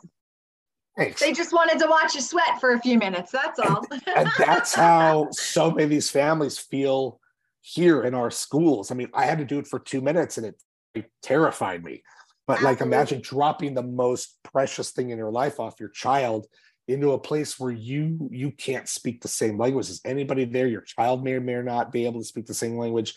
Thanks. 0.97 1.19
They 1.19 1.33
just 1.33 1.51
wanted 1.51 1.77
to 1.79 1.87
watch 1.87 2.15
you 2.15 2.21
sweat 2.21 2.61
for 2.61 2.71
a 2.71 2.79
few 2.79 2.97
minutes. 2.97 3.31
That's 3.31 3.59
all. 3.59 3.85
and, 3.91 4.01
and 4.15 4.29
that's 4.37 4.73
how 4.73 5.27
so 5.31 5.69
many 5.69 5.83
of 5.83 5.89
these 5.89 6.09
families 6.09 6.57
feel 6.57 7.19
here 7.59 8.03
in 8.03 8.13
our 8.13 8.31
schools. 8.31 8.91
I 8.91 8.95
mean, 8.95 9.09
I 9.13 9.25
had 9.25 9.39
to 9.39 9.45
do 9.45 9.59
it 9.59 9.67
for 9.67 9.79
two 9.79 9.99
minutes, 9.99 10.37
and 10.37 10.47
it, 10.47 10.61
it 10.93 11.11
terrified 11.21 11.83
me 11.83 12.03
but 12.47 12.53
Absolutely. 12.53 12.75
like 12.75 12.81
imagine 12.81 13.21
dropping 13.21 13.73
the 13.73 13.83
most 13.83 14.37
precious 14.43 14.91
thing 14.91 15.09
in 15.09 15.17
your 15.17 15.31
life 15.31 15.59
off 15.59 15.79
your 15.79 15.89
child 15.89 16.47
into 16.87 17.13
a 17.13 17.19
place 17.19 17.59
where 17.59 17.71
you 17.71 18.29
you 18.31 18.51
can't 18.51 18.87
speak 18.87 19.21
the 19.21 19.27
same 19.27 19.57
language 19.57 19.89
as 19.89 20.01
anybody 20.05 20.45
there. 20.45 20.67
Your 20.67 20.81
child 20.81 21.23
may 21.23 21.33
or 21.33 21.41
may 21.41 21.61
not 21.61 21.91
be 21.91 22.05
able 22.05 22.21
to 22.21 22.25
speak 22.25 22.45
the 22.45 22.53
same 22.53 22.77
language. 22.77 23.15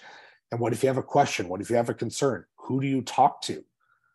And 0.50 0.60
what 0.60 0.72
if 0.72 0.82
you 0.82 0.88
have 0.88 0.96
a 0.96 1.02
question? 1.02 1.48
What 1.48 1.60
if 1.60 1.68
you 1.68 1.76
have 1.76 1.90
a 1.90 1.94
concern? 1.94 2.44
Who 2.56 2.80
do 2.80 2.86
you 2.86 3.02
talk 3.02 3.42
to? 3.42 3.62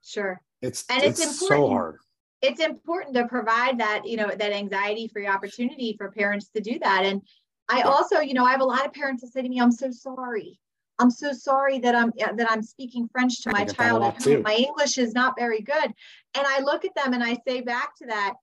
Sure. 0.03 0.41
It's 0.61 0.85
and 0.89 1.03
it's, 1.03 1.21
it's 1.21 1.47
so 1.47 1.67
hard. 1.67 1.97
It's 2.41 2.59
important 2.59 3.15
to 3.15 3.27
provide 3.27 3.79
that 3.79 4.07
you 4.07 4.17
know 4.17 4.29
that 4.29 4.51
anxiety 4.51 5.07
free 5.07 5.27
opportunity 5.27 5.95
for 5.97 6.11
parents 6.11 6.49
to 6.49 6.61
do 6.61 6.79
that. 6.79 7.05
And 7.05 7.21
i 7.69 7.81
also 7.81 8.19
you 8.19 8.33
know 8.33 8.45
i 8.45 8.51
have 8.51 8.61
a 8.61 8.65
lot 8.65 8.85
of 8.85 8.93
parents 8.93 9.21
that 9.21 9.31
say 9.31 9.41
to 9.41 9.49
me 9.49 9.59
i'm 9.59 9.71
so 9.71 9.91
sorry 9.91 10.59
I'm 10.99 11.11
so 11.11 11.33
sorry 11.33 11.79
that 11.79 11.95
I'm 11.95 12.11
that 12.17 12.51
I'm 12.51 12.61
speaking 12.61 13.09
French 13.11 13.41
to 13.41 13.51
my 13.51 13.65
child 13.65 14.03
at 14.03 14.23
home. 14.23 14.43
My 14.43 14.53
English 14.53 14.97
is 14.97 15.13
not 15.13 15.33
very 15.37 15.61
good. 15.61 15.93
And 16.35 16.45
I 16.47 16.59
look 16.59 16.85
at 16.85 16.95
them 16.95 17.13
and 17.13 17.23
I 17.23 17.37
say 17.47 17.61
back 17.61 17.95
to 17.97 18.07
that, 18.07 18.33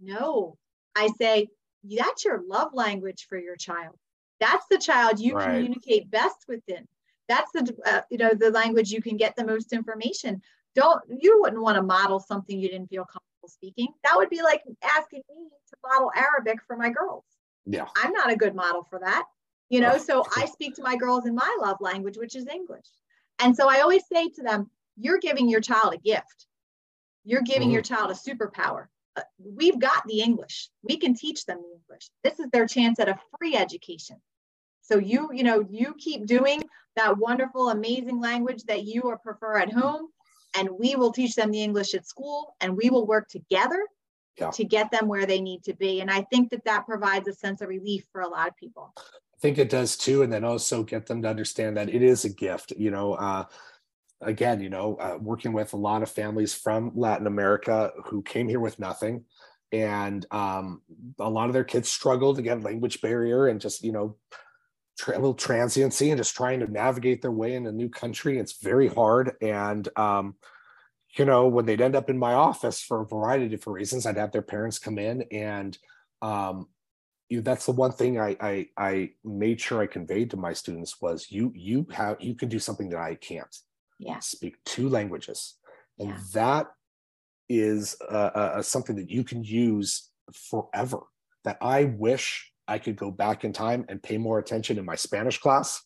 no. 0.00 0.56
I 0.96 1.08
say, 1.20 1.48
that's 1.84 2.24
your 2.24 2.42
love 2.48 2.70
language 2.72 3.26
for 3.28 3.38
your 3.38 3.56
child. 3.56 3.94
That's 4.40 4.64
the 4.70 4.78
child 4.78 5.20
you 5.20 5.34
right. 5.34 5.46
communicate 5.46 6.10
best 6.10 6.36
within. 6.48 6.86
That's 7.28 7.50
the 7.52 7.74
uh, 7.84 8.00
you 8.10 8.18
know 8.18 8.32
the 8.32 8.50
language 8.50 8.90
you 8.90 9.02
can 9.02 9.16
get 9.16 9.36
the 9.36 9.44
most 9.44 9.72
information. 9.72 10.40
Don't 10.74 11.00
you 11.08 11.40
wouldn't 11.40 11.62
want 11.62 11.76
to 11.76 11.82
model 11.82 12.20
something 12.20 12.58
you 12.58 12.68
didn't 12.68 12.88
feel 12.88 13.04
comfortable 13.04 13.48
speaking. 13.48 13.88
That 14.04 14.16
would 14.16 14.30
be 14.30 14.42
like 14.42 14.62
asking 14.82 15.22
me 15.28 15.48
to 15.68 15.76
model 15.84 16.10
Arabic 16.16 16.58
for 16.66 16.76
my 16.76 16.88
girls. 16.88 17.24
Yeah. 17.66 17.86
I'm 17.96 18.12
not 18.12 18.32
a 18.32 18.36
good 18.36 18.54
model 18.54 18.86
for 18.88 18.98
that 19.00 19.24
you 19.68 19.80
know 19.80 19.98
so 19.98 20.24
i 20.36 20.44
speak 20.46 20.74
to 20.74 20.82
my 20.82 20.96
girls 20.96 21.26
in 21.26 21.34
my 21.34 21.56
love 21.60 21.76
language 21.80 22.16
which 22.16 22.36
is 22.36 22.46
english. 22.46 22.86
And 23.40 23.54
so 23.54 23.68
i 23.68 23.80
always 23.80 24.02
say 24.12 24.28
to 24.30 24.42
them 24.42 24.70
you're 24.98 25.18
giving 25.18 25.48
your 25.48 25.60
child 25.60 25.94
a 25.94 25.98
gift. 25.98 26.46
You're 27.24 27.42
giving 27.42 27.68
mm-hmm. 27.68 27.74
your 27.74 27.82
child 27.82 28.10
a 28.10 28.14
superpower. 28.14 28.86
Uh, 29.16 29.22
we've 29.38 29.78
got 29.78 30.06
the 30.06 30.20
english. 30.20 30.70
We 30.82 30.96
can 30.96 31.14
teach 31.14 31.46
them 31.46 31.58
the 31.58 31.78
english. 31.78 32.10
This 32.24 32.38
is 32.40 32.50
their 32.52 32.66
chance 32.66 32.98
at 32.98 33.08
a 33.08 33.18
free 33.38 33.56
education. 33.56 34.16
So 34.82 34.98
you 34.98 35.30
you 35.32 35.44
know 35.44 35.64
you 35.70 35.94
keep 35.98 36.26
doing 36.26 36.62
that 36.96 37.18
wonderful 37.18 37.70
amazing 37.70 38.20
language 38.20 38.64
that 38.64 38.84
you 38.84 39.02
or 39.02 39.18
prefer 39.18 39.58
at 39.58 39.72
home 39.72 40.08
and 40.56 40.68
we 40.70 40.96
will 40.96 41.12
teach 41.12 41.34
them 41.34 41.50
the 41.50 41.62
english 41.62 41.94
at 41.94 42.08
school 42.08 42.56
and 42.60 42.76
we 42.76 42.90
will 42.90 43.06
work 43.06 43.28
together 43.28 43.86
yeah. 44.38 44.50
to 44.50 44.64
get 44.64 44.90
them 44.90 45.06
where 45.06 45.26
they 45.26 45.40
need 45.40 45.62
to 45.64 45.74
be. 45.74 46.00
And 46.00 46.10
i 46.10 46.22
think 46.22 46.50
that 46.50 46.64
that 46.64 46.86
provides 46.86 47.28
a 47.28 47.34
sense 47.34 47.60
of 47.60 47.68
relief 47.68 48.04
for 48.12 48.22
a 48.22 48.28
lot 48.28 48.48
of 48.48 48.56
people 48.56 48.94
think 49.40 49.58
it 49.58 49.68
does 49.68 49.96
too, 49.96 50.22
and 50.22 50.32
then 50.32 50.44
also 50.44 50.82
get 50.82 51.06
them 51.06 51.22
to 51.22 51.28
understand 51.28 51.76
that 51.76 51.88
it 51.88 52.02
is 52.02 52.24
a 52.24 52.30
gift. 52.30 52.72
You 52.76 52.90
know, 52.90 53.14
uh, 53.14 53.44
again, 54.20 54.60
you 54.60 54.70
know, 54.70 54.96
uh, 54.96 55.18
working 55.20 55.52
with 55.52 55.72
a 55.72 55.76
lot 55.76 56.02
of 56.02 56.10
families 56.10 56.54
from 56.54 56.92
Latin 56.94 57.26
America 57.26 57.92
who 58.06 58.22
came 58.22 58.48
here 58.48 58.60
with 58.60 58.78
nothing, 58.78 59.24
and 59.72 60.26
um, 60.30 60.82
a 61.18 61.28
lot 61.28 61.48
of 61.48 61.54
their 61.54 61.64
kids 61.64 61.88
struggled 61.88 62.38
again, 62.38 62.62
language 62.62 63.00
barrier, 63.00 63.48
and 63.48 63.60
just 63.60 63.82
you 63.82 63.92
know, 63.92 64.16
tra- 64.98 65.14
little 65.14 65.34
transiency, 65.34 66.10
and 66.10 66.18
just 66.18 66.36
trying 66.36 66.60
to 66.60 66.70
navigate 66.70 67.22
their 67.22 67.32
way 67.32 67.54
in 67.54 67.66
a 67.66 67.72
new 67.72 67.88
country. 67.88 68.38
It's 68.38 68.60
very 68.62 68.88
hard, 68.88 69.32
and 69.40 69.88
um, 69.96 70.34
you 71.16 71.24
know, 71.24 71.48
when 71.48 71.66
they'd 71.66 71.80
end 71.80 71.96
up 71.96 72.10
in 72.10 72.18
my 72.18 72.34
office 72.34 72.80
for 72.80 73.00
a 73.02 73.06
variety 73.06 73.44
of 73.44 73.50
different 73.50 73.76
reasons, 73.76 74.06
I'd 74.06 74.16
have 74.16 74.32
their 74.32 74.42
parents 74.42 74.78
come 74.78 74.98
in 74.98 75.22
and 75.32 75.76
um, 76.22 76.68
you 77.28 77.42
that's 77.42 77.66
the 77.66 77.72
one 77.72 77.92
thing 77.92 78.18
I, 78.18 78.36
I 78.40 78.66
I 78.76 79.10
made 79.24 79.60
sure 79.60 79.82
I 79.82 79.86
conveyed 79.86 80.30
to 80.30 80.36
my 80.36 80.52
students 80.52 81.00
was 81.00 81.30
you 81.30 81.52
you 81.54 81.86
have 81.92 82.16
you 82.20 82.34
can 82.34 82.48
do 82.48 82.58
something 82.58 82.88
that 82.90 83.00
I 83.00 83.14
can't. 83.16 83.54
Yeah. 83.98 84.18
Speak 84.20 84.56
two 84.64 84.88
languages, 84.88 85.56
and 85.98 86.10
yeah. 86.10 86.18
that 86.34 86.66
is 87.48 87.96
uh, 88.10 88.30
uh, 88.34 88.62
something 88.62 88.96
that 88.96 89.10
you 89.10 89.24
can 89.24 89.42
use 89.42 90.10
forever. 90.32 91.00
That 91.44 91.58
I 91.60 91.84
wish 91.84 92.52
I 92.66 92.78
could 92.78 92.96
go 92.96 93.10
back 93.10 93.44
in 93.44 93.52
time 93.52 93.84
and 93.88 94.02
pay 94.02 94.18
more 94.18 94.38
attention 94.38 94.78
in 94.78 94.84
my 94.84 94.94
Spanish 94.94 95.38
class, 95.38 95.82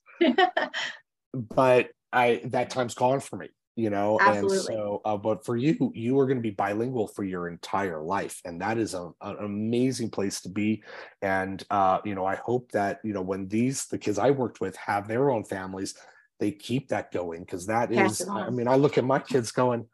but 1.35 1.89
I 2.13 2.43
that 2.47 2.71
time's 2.71 2.95
gone 2.95 3.21
for 3.21 3.37
me 3.37 3.49
you 3.77 3.91
know 3.91 4.19
Absolutely. 4.21 4.57
and 4.57 4.67
so 4.67 5.01
uh, 5.05 5.17
but 5.17 5.45
for 5.45 5.57
you 5.57 5.91
you 5.95 6.19
are 6.19 6.27
going 6.27 6.37
to 6.37 6.43
be 6.43 6.51
bilingual 6.51 7.07
for 7.07 7.25
your 7.25 7.49
entire 7.49 8.03
life 8.03 8.41
and 8.45 8.61
that 8.61 8.77
is 8.79 8.95
a, 8.95 9.11
an 9.23 9.37
amazing 9.41 10.11
place 10.11 10.41
to 10.43 10.49
be 10.49 10.83
and 11.23 11.65
uh, 11.71 11.99
you 12.05 12.15
know 12.15 12.27
i 12.27 12.35
hope 12.35 12.71
that 12.73 13.01
you 13.03 13.15
know 13.15 13.23
when 13.23 13.49
these 13.49 13.87
the 13.87 13.99
kids 13.99 14.19
i 14.19 14.31
worked 14.31 14.61
with 14.61 14.77
have 14.77 15.09
their 15.09 15.31
own 15.31 15.45
families 15.45 15.95
they 16.39 16.51
keep 16.51 16.89
that 16.89 17.11
going 17.13 17.41
because 17.41 17.67
that 17.67 17.91
Pass 17.91 18.21
is 18.21 18.29
i 18.29 18.51
mean 18.51 18.69
i 18.69 18.75
look 18.75 18.99
at 18.99 19.05
my 19.05 19.19
kids 19.19 19.53
going 19.53 19.87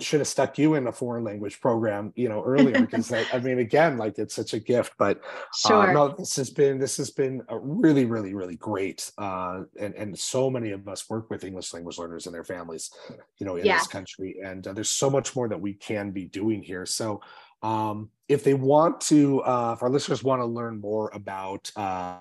should 0.00 0.20
have 0.20 0.28
stuck 0.28 0.58
you 0.58 0.74
in 0.74 0.86
a 0.86 0.92
foreign 0.92 1.24
language 1.24 1.60
program, 1.60 2.12
you 2.16 2.28
know, 2.28 2.42
earlier 2.44 2.80
because 2.86 3.12
I, 3.12 3.24
I, 3.32 3.38
mean, 3.38 3.58
again, 3.58 3.98
like 3.98 4.18
it's 4.18 4.34
such 4.34 4.54
a 4.54 4.58
gift. 4.58 4.92
But 4.98 5.18
uh, 5.18 5.68
sure. 5.68 5.90
uh, 5.90 5.92
no, 5.92 6.14
this 6.16 6.36
has 6.36 6.50
been 6.50 6.78
this 6.78 6.96
has 6.96 7.10
been 7.10 7.42
a 7.48 7.58
really, 7.58 8.04
really, 8.04 8.34
really 8.34 8.56
great. 8.56 9.10
Uh, 9.18 9.62
and 9.78 9.94
and 9.94 10.18
so 10.18 10.50
many 10.50 10.70
of 10.70 10.86
us 10.88 11.08
work 11.08 11.30
with 11.30 11.44
English 11.44 11.72
language 11.72 11.98
learners 11.98 12.26
and 12.26 12.34
their 12.34 12.44
families, 12.44 12.90
you 13.38 13.46
know, 13.46 13.56
in 13.56 13.66
yeah. 13.66 13.78
this 13.78 13.86
country, 13.86 14.36
and 14.44 14.66
uh, 14.66 14.72
there's 14.72 14.90
so 14.90 15.10
much 15.10 15.34
more 15.36 15.48
that 15.48 15.60
we 15.60 15.74
can 15.74 16.10
be 16.10 16.24
doing 16.24 16.62
here. 16.62 16.86
So. 16.86 17.20
Um, 17.60 18.10
if 18.28 18.44
they 18.44 18.54
want 18.54 19.00
to, 19.00 19.40
uh, 19.40 19.72
if 19.76 19.82
our 19.82 19.90
listeners 19.90 20.22
want 20.22 20.40
to 20.40 20.46
learn 20.46 20.80
more 20.80 21.10
about 21.12 21.72
uh, 21.74 22.18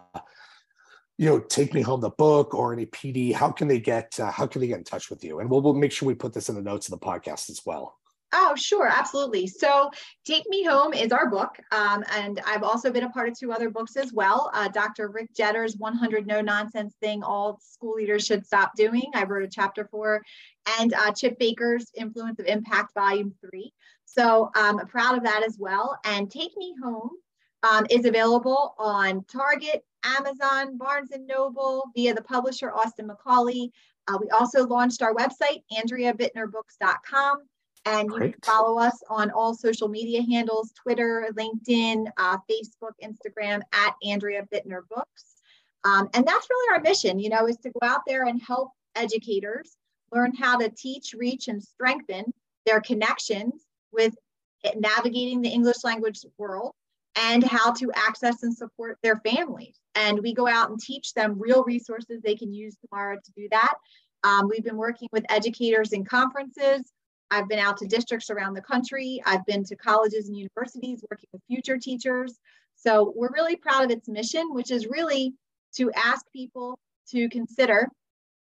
you 1.18 1.28
know 1.28 1.40
take 1.40 1.74
me 1.74 1.82
home 1.82 2.02
the 2.02 2.10
book 2.12 2.54
or 2.54 2.74
any 2.74 2.86
pd 2.86 3.34
how 3.34 3.52
can 3.52 3.68
they 3.68 3.80
get 3.80 4.20
uh, 4.20 4.32
how 4.32 4.46
can 4.46 4.62
they 4.62 4.68
get 4.68 4.78
in 4.78 4.84
touch 4.84 5.10
with 5.10 5.24
you 5.24 5.40
and 5.40 5.50
we'll, 5.50 5.62
we'll 5.62 5.74
make 5.74 5.92
sure 5.92 6.08
we 6.08 6.14
put 6.16 6.34
this 6.34 6.50
in 6.50 6.56
the 6.56 6.62
notes 6.62 6.88
of 6.88 7.00
the 7.00 7.06
podcast 7.06 7.50
as 7.50 7.62
well 7.66 7.98
Oh, 8.34 8.56
sure, 8.56 8.88
absolutely. 8.88 9.48
So, 9.48 9.90
Take 10.26 10.44
Me 10.50 10.64
Home 10.66 10.94
is 10.94 11.14
our 11.14 11.30
book. 11.30 11.56
Um, 11.72 12.04
and 12.14 12.42
I've 12.46 12.64
also 12.64 12.92
been 12.92 13.06
a 13.06 13.10
part 13.10 13.30
of 13.30 13.40
two 13.40 13.54
other 13.54 13.70
books 13.70 13.96
as 13.96 14.12
well. 14.12 14.52
Uh, 14.54 14.68
Dr. 14.68 15.08
Rick 15.10 15.34
Jetter's 15.34 15.78
100 15.78 16.28
No 16.28 16.42
Nonsense 16.42 16.94
Thing 17.02 17.24
All 17.24 17.58
School 17.62 17.94
Leaders 17.94 18.26
Should 18.26 18.46
Stop 18.46 18.76
Doing. 18.76 19.10
I 19.14 19.24
wrote 19.24 19.46
a 19.46 19.48
chapter 19.48 19.88
for, 19.90 20.22
and 20.78 20.94
uh, 20.94 21.14
Chip 21.14 21.40
Baker's 21.40 21.90
Influence 21.96 22.40
of 22.40 22.48
Impact, 22.48 22.94
Volume 22.94 23.34
3. 23.50 23.72
So 24.04 24.52
um, 24.58 24.80
I'm 24.80 24.88
proud 24.88 25.18
of 25.18 25.24
that 25.24 25.44
as 25.48 25.58
well. 25.58 25.98
And 26.04 26.30
Take 26.30 26.52
Me 26.58 26.76
Home 26.84 27.12
um, 27.64 27.86
is 27.90 28.06
available 28.06 28.76
on 28.78 29.24
Target, 29.26 29.84
Amazon, 30.04 30.78
Barnes 30.78 31.10
& 31.18 31.20
Noble, 31.20 31.84
via 31.96 32.14
the 32.14 32.22
publisher 32.22 32.72
Austin 32.72 33.08
Macauley. 33.08 33.72
Uh, 34.08 34.18
we 34.22 34.30
also 34.30 34.66
launched 34.66 35.02
our 35.02 35.14
website, 35.14 35.64
AndreaBitnerBooks.com. 35.74 37.40
And 37.86 38.12
you 38.12 38.20
can 38.20 38.36
follow 38.44 38.78
us 38.80 39.02
on 39.10 39.32
all 39.32 39.54
social 39.54 39.88
media 39.88 40.22
handles, 40.22 40.74
Twitter, 40.74 41.30
LinkedIn, 41.34 42.08
uh, 42.18 42.38
Facebook, 42.50 42.92
Instagram, 43.02 43.62
at 43.72 43.96
Andrea 44.04 44.46
Bitner 44.54 44.82
Books. 44.90 45.38
Um, 45.86 46.10
and 46.14 46.28
that's 46.28 46.50
really 46.50 46.76
our 46.76 46.82
mission, 46.82 47.18
you 47.18 47.30
know, 47.30 47.48
is 47.48 47.56
to 47.58 47.70
go 47.70 47.88
out 47.88 48.02
there 48.06 48.26
and 48.26 48.42
help 48.42 48.72
educators 48.96 49.78
learn 50.12 50.34
how 50.36 50.58
to 50.58 50.70
teach, 50.70 51.14
reach, 51.14 51.48
and 51.48 51.64
strengthen 51.64 52.34
their 52.66 52.82
connections 52.82 53.66
with 53.94 54.14
navigating 54.76 55.42
the 55.42 55.50
English 55.50 55.84
language 55.86 56.26
world 56.38 56.74
and 57.18 57.44
how 57.44 57.72
to 57.74 57.92
access 57.96 58.44
and 58.44 58.56
support 58.56 58.98
their 59.02 59.18
families. 59.18 59.80
And 59.96 60.20
we 60.20 60.34
go 60.34 60.48
out 60.48 60.70
and 60.70 60.80
teach 60.80 61.14
them 61.14 61.36
real 61.38 61.64
resources 61.64 62.22
they 62.22 62.36
can 62.36 62.54
use 62.54 62.78
tomorrow 62.78 63.18
to 63.18 63.32
do 63.36 63.48
that. 63.52 63.74
Um, 64.24 64.48
we've 64.48 64.64
been 64.64 64.78
working 64.78 65.10
with 65.12 65.26
educators 65.30 65.94
in 65.94 66.06
conferences. 66.06 66.92
I've 67.32 67.50
been 67.50 67.60
out 67.60 67.78
to 67.78 67.88
districts 67.88 68.30
around 68.30 68.54
the 68.54 68.62
country. 68.62 69.22
I've 69.26 69.46
been 69.46 69.64
to 69.66 69.76
colleges 69.76 70.28
and 70.28 70.38
universities 70.38 71.04
working 71.10 71.30
with 71.34 71.42
future 71.48 71.78
teachers. 71.78 72.40
So 72.76 73.14
we're 73.16 73.34
really 73.34 73.56
proud 73.56 73.86
of 73.86 73.92
its 73.92 74.08
mission, 74.08 74.54
which 74.54 74.72
is 74.72 74.88
really 74.88 75.34
to 75.76 75.92
ask 75.94 76.26
people 76.32 76.80
to 77.10 77.28
consider 77.30 77.90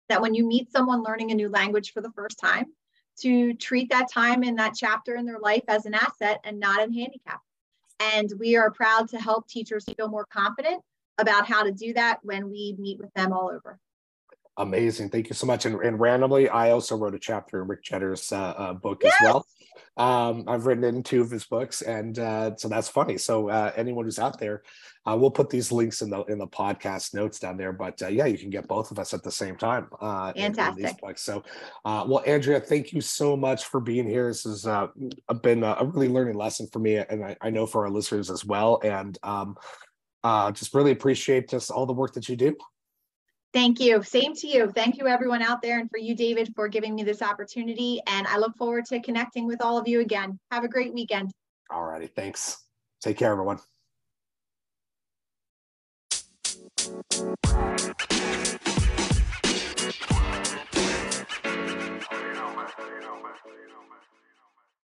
that 0.09 0.23
when 0.23 0.35
you 0.35 0.47
meet 0.47 0.73
someone 0.73 1.03
learning 1.03 1.31
a 1.31 1.35
new 1.35 1.49
language 1.49 1.93
for 1.93 2.01
the 2.01 2.13
first 2.13 2.39
time, 2.39 2.67
to 3.21 3.53
treat 3.55 3.91
that 3.91 4.11
time 4.11 4.43
in 4.43 4.55
that 4.57 4.75
chapter 4.75 5.15
in 5.15 5.27
their 5.27 5.39
life 5.39 5.65
as 5.69 5.85
an 5.85 5.95
asset 5.95 6.41
and 6.45 6.59
not 6.59 6.79
a 6.79 6.93
handicap. 6.93 7.41
And 8.01 8.33
we 8.39 8.57
are 8.57 8.71
proud 8.71 9.09
to 9.11 9.19
help 9.19 9.49
teachers 9.49 9.85
feel 9.97 10.09
more 10.09 10.27
confident 10.27 10.83
about 11.19 11.47
how 11.47 11.63
to 11.63 11.71
do 11.71 11.93
that 11.95 12.19
when 12.23 12.51
we 12.51 12.75
meet 12.79 12.99
with 12.99 13.13
them 13.15 13.33
all 13.33 13.51
over. 13.55 13.79
Amazing. 14.57 15.11
Thank 15.11 15.29
you 15.29 15.35
so 15.35 15.47
much. 15.47 15.67
And, 15.67 15.81
and 15.81 16.01
randomly, 16.01 16.49
I 16.49 16.71
also 16.71 16.97
wrote 16.97 17.15
a 17.15 17.19
chapter 17.19 17.63
in 17.63 17.69
Rick 17.69 17.83
Jetter's 17.83 18.33
uh, 18.33 18.55
uh, 18.57 18.73
book 18.75 19.03
yes! 19.03 19.15
as 19.21 19.25
well. 19.25 19.47
Um, 19.97 20.45
I've 20.49 20.67
written 20.67 20.85
in 20.85 21.03
two 21.03 21.21
of 21.21 21.31
his 21.31 21.45
books, 21.45 21.83
and 21.83 22.19
uh, 22.19 22.57
so 22.57 22.69
that's 22.69 22.89
funny. 22.89 23.19
So 23.19 23.49
uh, 23.49 23.73
anyone 23.77 24.05
who's 24.05 24.19
out 24.19 24.39
there, 24.39 24.63
uh, 25.07 25.17
we'll 25.19 25.31
put 25.31 25.49
these 25.49 25.73
links 25.73 26.03
in 26.03 26.11
the 26.11 26.23
in 26.25 26.39
the 26.39 26.47
podcast 26.47 27.15
notes 27.15 27.39
down 27.39 27.57
there. 27.57 27.73
But 27.73 28.01
uh, 28.03 28.09
yeah, 28.09 28.27
you 28.27 28.37
can 28.37 28.51
get 28.51 28.69
both 28.69 28.91
of 28.91 28.99
us 28.99 29.15
at 29.15 29.23
the 29.23 29.31
same 29.31 29.57
time. 29.57 29.89
Uh, 30.01 30.33
Fantastic. 30.33 30.79
In, 30.79 30.85
in 30.85 30.93
these 30.93 31.01
books. 31.01 31.23
So, 31.23 31.43
uh, 31.85 32.05
well, 32.07 32.23
Andrea, 32.27 32.61
thank 32.61 32.93
you 32.93 33.01
so 33.01 33.37
much 33.37 33.65
for 33.65 33.81
being 33.81 34.09
here. 34.09 34.29
This 34.29 34.45
has 34.45 34.67
uh, 34.67 34.89
been 35.43 35.63
a 35.63 35.85
really 35.85 36.09
learning 36.09 36.37
lesson 36.37 36.69
for 36.73 36.81
me, 36.81 36.97
and 36.97 37.25
I, 37.25 37.37
I 37.41 37.51
know 37.51 37.67
for 37.67 37.85
our 37.85 37.91
listeners 37.91 38.31
as 38.31 38.45
well. 38.45 38.81
And 38.85 39.19
um, 39.23 39.57
uh, 40.23 40.53
just 40.53 40.75
really 40.75 40.93
appreciate 40.93 41.49
just 41.49 41.71
all 41.71 41.87
the 41.87 41.93
work 41.93 42.13
that 42.15 42.29
you 42.29 42.37
do. 42.37 42.57
Thank 43.53 43.81
you. 43.81 44.03
Same 44.03 44.35
to 44.35 44.47
you. 44.47 44.71
Thank 44.71 44.99
you, 44.99 45.09
everyone 45.09 45.43
out 45.43 45.61
there, 45.61 45.81
and 45.81 45.91
for 45.91 45.99
you, 45.99 46.15
David, 46.15 46.53
for 46.55 46.69
giving 46.69 46.95
me 46.95 47.03
this 47.03 47.21
opportunity. 47.21 48.01
And 48.07 48.27
I 48.27 48.39
look 48.39 48.57
forward 48.57 48.85
to 48.87 49.01
connecting 49.01 49.47
with 49.47 49.61
all 49.61 49.77
of 49.77 49.89
you 49.89 50.01
again. 50.01 50.39
Have 50.53 50.63
a 50.63 50.69
great 50.69 50.95
weekend. 50.95 51.33
All 51.71 51.85
righty. 51.85 52.07
Thanks. 52.07 52.59
Take 53.03 53.17
care, 53.17 53.33
everyone. 53.33 53.59
Thank 56.91 57.80
you. 57.80 57.80